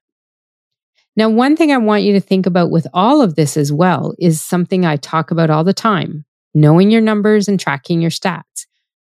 Now, 1.15 1.30
one 1.30 1.56
thing 1.56 1.72
I 1.72 1.78
want 1.78 2.04
you 2.04 2.13
to 2.13 2.19
think 2.19 2.45
about 2.45 2.72
with 2.72 2.88
all 2.93 3.22
of 3.22 3.36
this 3.36 3.58
as 3.58 3.72
well 3.72 4.13
is 4.17 4.41
something 4.41 4.86
I 4.86 4.95
talk 4.95 5.32
about 5.32 5.50
all 5.50 5.63
the 5.63 5.74
time 5.74 6.26
knowing 6.56 6.89
your 6.89 7.02
numbers 7.02 7.48
and 7.48 7.60
tracking 7.60 8.02
your 8.02 8.10
stats. 8.10 8.65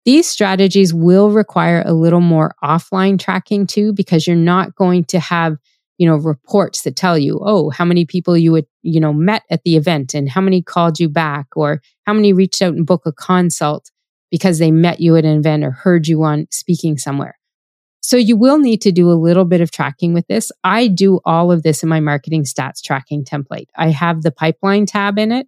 These 0.05 0.27
strategies 0.27 0.93
will 0.93 1.31
require 1.31 1.81
a 1.85 1.93
little 1.93 2.21
more 2.21 2.53
offline 2.63 3.19
tracking 3.19 3.65
too, 3.65 3.93
because 3.93 4.27
you're 4.27 4.35
not 4.35 4.75
going 4.75 5.05
to 5.05 5.19
have, 5.19 5.57
you 5.97 6.05
know, 6.05 6.15
reports 6.15 6.83
that 6.83 6.95
tell 6.95 7.17
you, 7.17 7.39
oh, 7.43 7.69
how 7.69 7.85
many 7.85 8.05
people 8.05 8.37
you 8.37 8.51
would, 8.51 8.67
you 8.83 8.99
know, 8.99 9.13
met 9.13 9.43
at 9.49 9.63
the 9.63 9.75
event 9.75 10.13
and 10.13 10.29
how 10.29 10.41
many 10.41 10.61
called 10.61 10.99
you 10.99 11.09
back 11.09 11.47
or 11.55 11.81
how 12.05 12.13
many 12.13 12.33
reached 12.33 12.61
out 12.61 12.75
and 12.75 12.85
booked 12.85 13.07
a 13.07 13.11
consult 13.11 13.89
because 14.29 14.59
they 14.59 14.71
met 14.71 14.99
you 14.99 15.15
at 15.15 15.25
an 15.25 15.37
event 15.37 15.63
or 15.63 15.71
heard 15.71 16.07
you 16.07 16.23
on 16.23 16.47
speaking 16.51 16.97
somewhere. 16.97 17.37
So 18.01 18.17
you 18.17 18.35
will 18.35 18.57
need 18.57 18.81
to 18.81 18.91
do 18.91 19.09
a 19.09 19.13
little 19.13 19.45
bit 19.45 19.61
of 19.61 19.71
tracking 19.71 20.13
with 20.13 20.27
this. 20.27 20.51
I 20.63 20.87
do 20.87 21.21
all 21.23 21.51
of 21.51 21.63
this 21.63 21.83
in 21.83 21.89
my 21.89 22.01
marketing 22.01 22.43
stats 22.43 22.81
tracking 22.83 23.23
template. 23.23 23.67
I 23.77 23.89
have 23.89 24.21
the 24.21 24.31
pipeline 24.31 24.85
tab 24.85 25.17
in 25.17 25.31
it. 25.31 25.47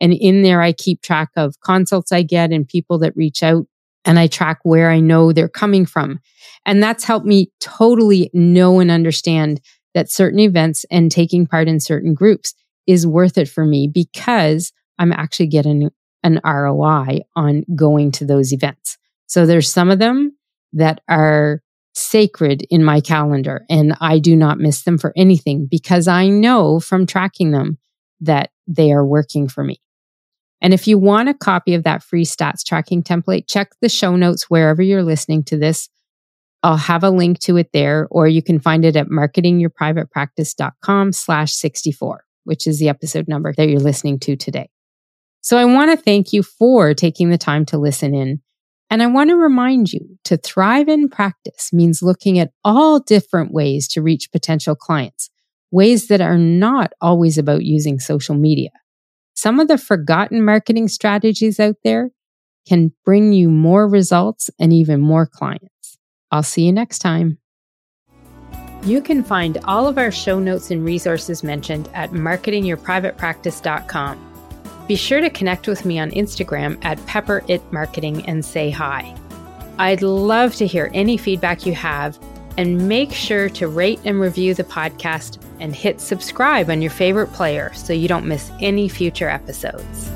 And 0.00 0.12
in 0.12 0.42
there, 0.42 0.62
I 0.62 0.72
keep 0.72 1.02
track 1.02 1.30
of 1.36 1.58
consults 1.60 2.12
I 2.12 2.22
get 2.22 2.52
and 2.52 2.68
people 2.68 2.98
that 2.98 3.16
reach 3.16 3.42
out 3.42 3.66
and 4.04 4.18
I 4.18 4.28
track 4.28 4.60
where 4.62 4.90
I 4.90 5.00
know 5.00 5.32
they're 5.32 5.48
coming 5.48 5.84
from. 5.84 6.20
And 6.64 6.82
that's 6.82 7.04
helped 7.04 7.26
me 7.26 7.50
totally 7.60 8.30
know 8.32 8.78
and 8.78 8.90
understand 8.90 9.60
that 9.94 10.10
certain 10.10 10.38
events 10.38 10.84
and 10.90 11.10
taking 11.10 11.46
part 11.46 11.68
in 11.68 11.80
certain 11.80 12.14
groups 12.14 12.54
is 12.86 13.06
worth 13.06 13.38
it 13.38 13.48
for 13.48 13.64
me 13.64 13.88
because 13.92 14.72
I'm 14.98 15.12
actually 15.12 15.48
getting 15.48 15.90
an 16.22 16.40
ROI 16.44 17.20
on 17.34 17.64
going 17.74 18.12
to 18.12 18.24
those 18.24 18.52
events. 18.52 18.98
So 19.26 19.46
there's 19.46 19.72
some 19.72 19.90
of 19.90 19.98
them 19.98 20.36
that 20.72 21.00
are 21.08 21.62
sacred 21.94 22.66
in 22.68 22.84
my 22.84 23.00
calendar 23.00 23.64
and 23.70 23.96
I 24.00 24.18
do 24.18 24.36
not 24.36 24.58
miss 24.58 24.82
them 24.82 24.98
for 24.98 25.12
anything 25.16 25.66
because 25.70 26.08
I 26.08 26.28
know 26.28 26.78
from 26.78 27.06
tracking 27.06 27.52
them 27.52 27.78
that 28.20 28.50
they 28.66 28.92
are 28.92 29.04
working 29.04 29.48
for 29.48 29.64
me. 29.64 29.80
And 30.60 30.74
if 30.74 30.86
you 30.86 30.98
want 30.98 31.28
a 31.28 31.34
copy 31.34 31.74
of 31.74 31.84
that 31.84 32.02
free 32.02 32.24
stats 32.24 32.64
tracking 32.64 33.02
template, 33.02 33.48
check 33.48 33.72
the 33.80 33.88
show 33.88 34.16
notes 34.16 34.50
wherever 34.50 34.82
you're 34.82 35.02
listening 35.02 35.44
to 35.44 35.56
this. 35.56 35.88
I'll 36.62 36.76
have 36.76 37.04
a 37.04 37.10
link 37.10 37.38
to 37.40 37.56
it 37.56 37.70
there, 37.72 38.08
or 38.10 38.26
you 38.26 38.42
can 38.42 38.58
find 38.58 38.84
it 38.84 38.96
at 38.96 39.08
marketingyourprivatepractice.com 39.08 41.12
slash 41.12 41.52
64, 41.52 42.24
which 42.46 42.66
is 42.66 42.78
the 42.78 42.88
episode 42.88 43.28
number 43.28 43.52
that 43.52 43.68
you're 43.68 43.80
listening 43.80 44.18
to 44.20 44.36
today. 44.36 44.70
So 45.40 45.58
I 45.58 45.64
want 45.64 45.90
to 45.90 46.02
thank 46.02 46.32
you 46.32 46.42
for 46.42 46.94
taking 46.94 47.30
the 47.30 47.38
time 47.38 47.66
to 47.66 47.78
listen 47.78 48.14
in. 48.14 48.40
And 48.88 49.02
I 49.02 49.06
want 49.06 49.30
to 49.30 49.36
remind 49.36 49.92
you 49.92 50.18
to 50.24 50.36
thrive 50.36 50.88
in 50.88 51.08
practice 51.08 51.72
means 51.72 52.02
looking 52.02 52.38
at 52.38 52.52
all 52.64 53.00
different 53.00 53.52
ways 53.52 53.88
to 53.88 54.02
reach 54.02 54.32
potential 54.32 54.74
clients, 54.74 55.28
ways 55.70 56.08
that 56.08 56.20
are 56.20 56.38
not 56.38 56.92
always 57.00 57.36
about 57.36 57.64
using 57.64 57.98
social 57.98 58.34
media. 58.34 58.70
Some 59.34 59.60
of 59.60 59.68
the 59.68 59.78
forgotten 59.78 60.44
marketing 60.44 60.88
strategies 60.88 61.60
out 61.60 61.76
there 61.84 62.10
can 62.66 62.92
bring 63.04 63.32
you 63.32 63.50
more 63.50 63.88
results 63.88 64.50
and 64.58 64.72
even 64.72 65.00
more 65.00 65.26
clients. 65.26 65.98
I'll 66.30 66.42
see 66.42 66.66
you 66.66 66.72
next 66.72 67.00
time. 67.00 67.38
You 68.86 69.02
can 69.02 69.22
find 69.24 69.58
all 69.64 69.88
of 69.88 69.98
our 69.98 70.12
show 70.12 70.38
notes 70.38 70.70
and 70.70 70.84
resources 70.84 71.42
mentioned 71.42 71.88
at 71.92 72.12
marketingyourprivatepractice.com. 72.12 74.84
Be 74.86 74.94
sure 74.94 75.20
to 75.20 75.28
connect 75.28 75.66
with 75.66 75.84
me 75.84 75.98
on 75.98 76.12
Instagram 76.12 76.78
at 76.84 77.00
pepperitmarketing 77.00 78.22
and 78.28 78.44
say 78.44 78.70
hi. 78.70 79.12
I'd 79.78 80.02
love 80.02 80.54
to 80.54 80.68
hear 80.68 80.88
any 80.94 81.16
feedback 81.16 81.66
you 81.66 81.74
have 81.74 82.16
and 82.56 82.88
make 82.88 83.12
sure 83.12 83.48
to 83.48 83.66
rate 83.66 83.98
and 84.04 84.20
review 84.20 84.54
the 84.54 84.62
podcast 84.62 85.42
and 85.58 85.74
hit 85.74 86.00
subscribe 86.00 86.70
on 86.70 86.80
your 86.80 86.92
favorite 86.92 87.32
player 87.32 87.72
so 87.74 87.92
you 87.92 88.06
don't 88.06 88.26
miss 88.26 88.52
any 88.60 88.88
future 88.88 89.28
episodes. 89.28 90.12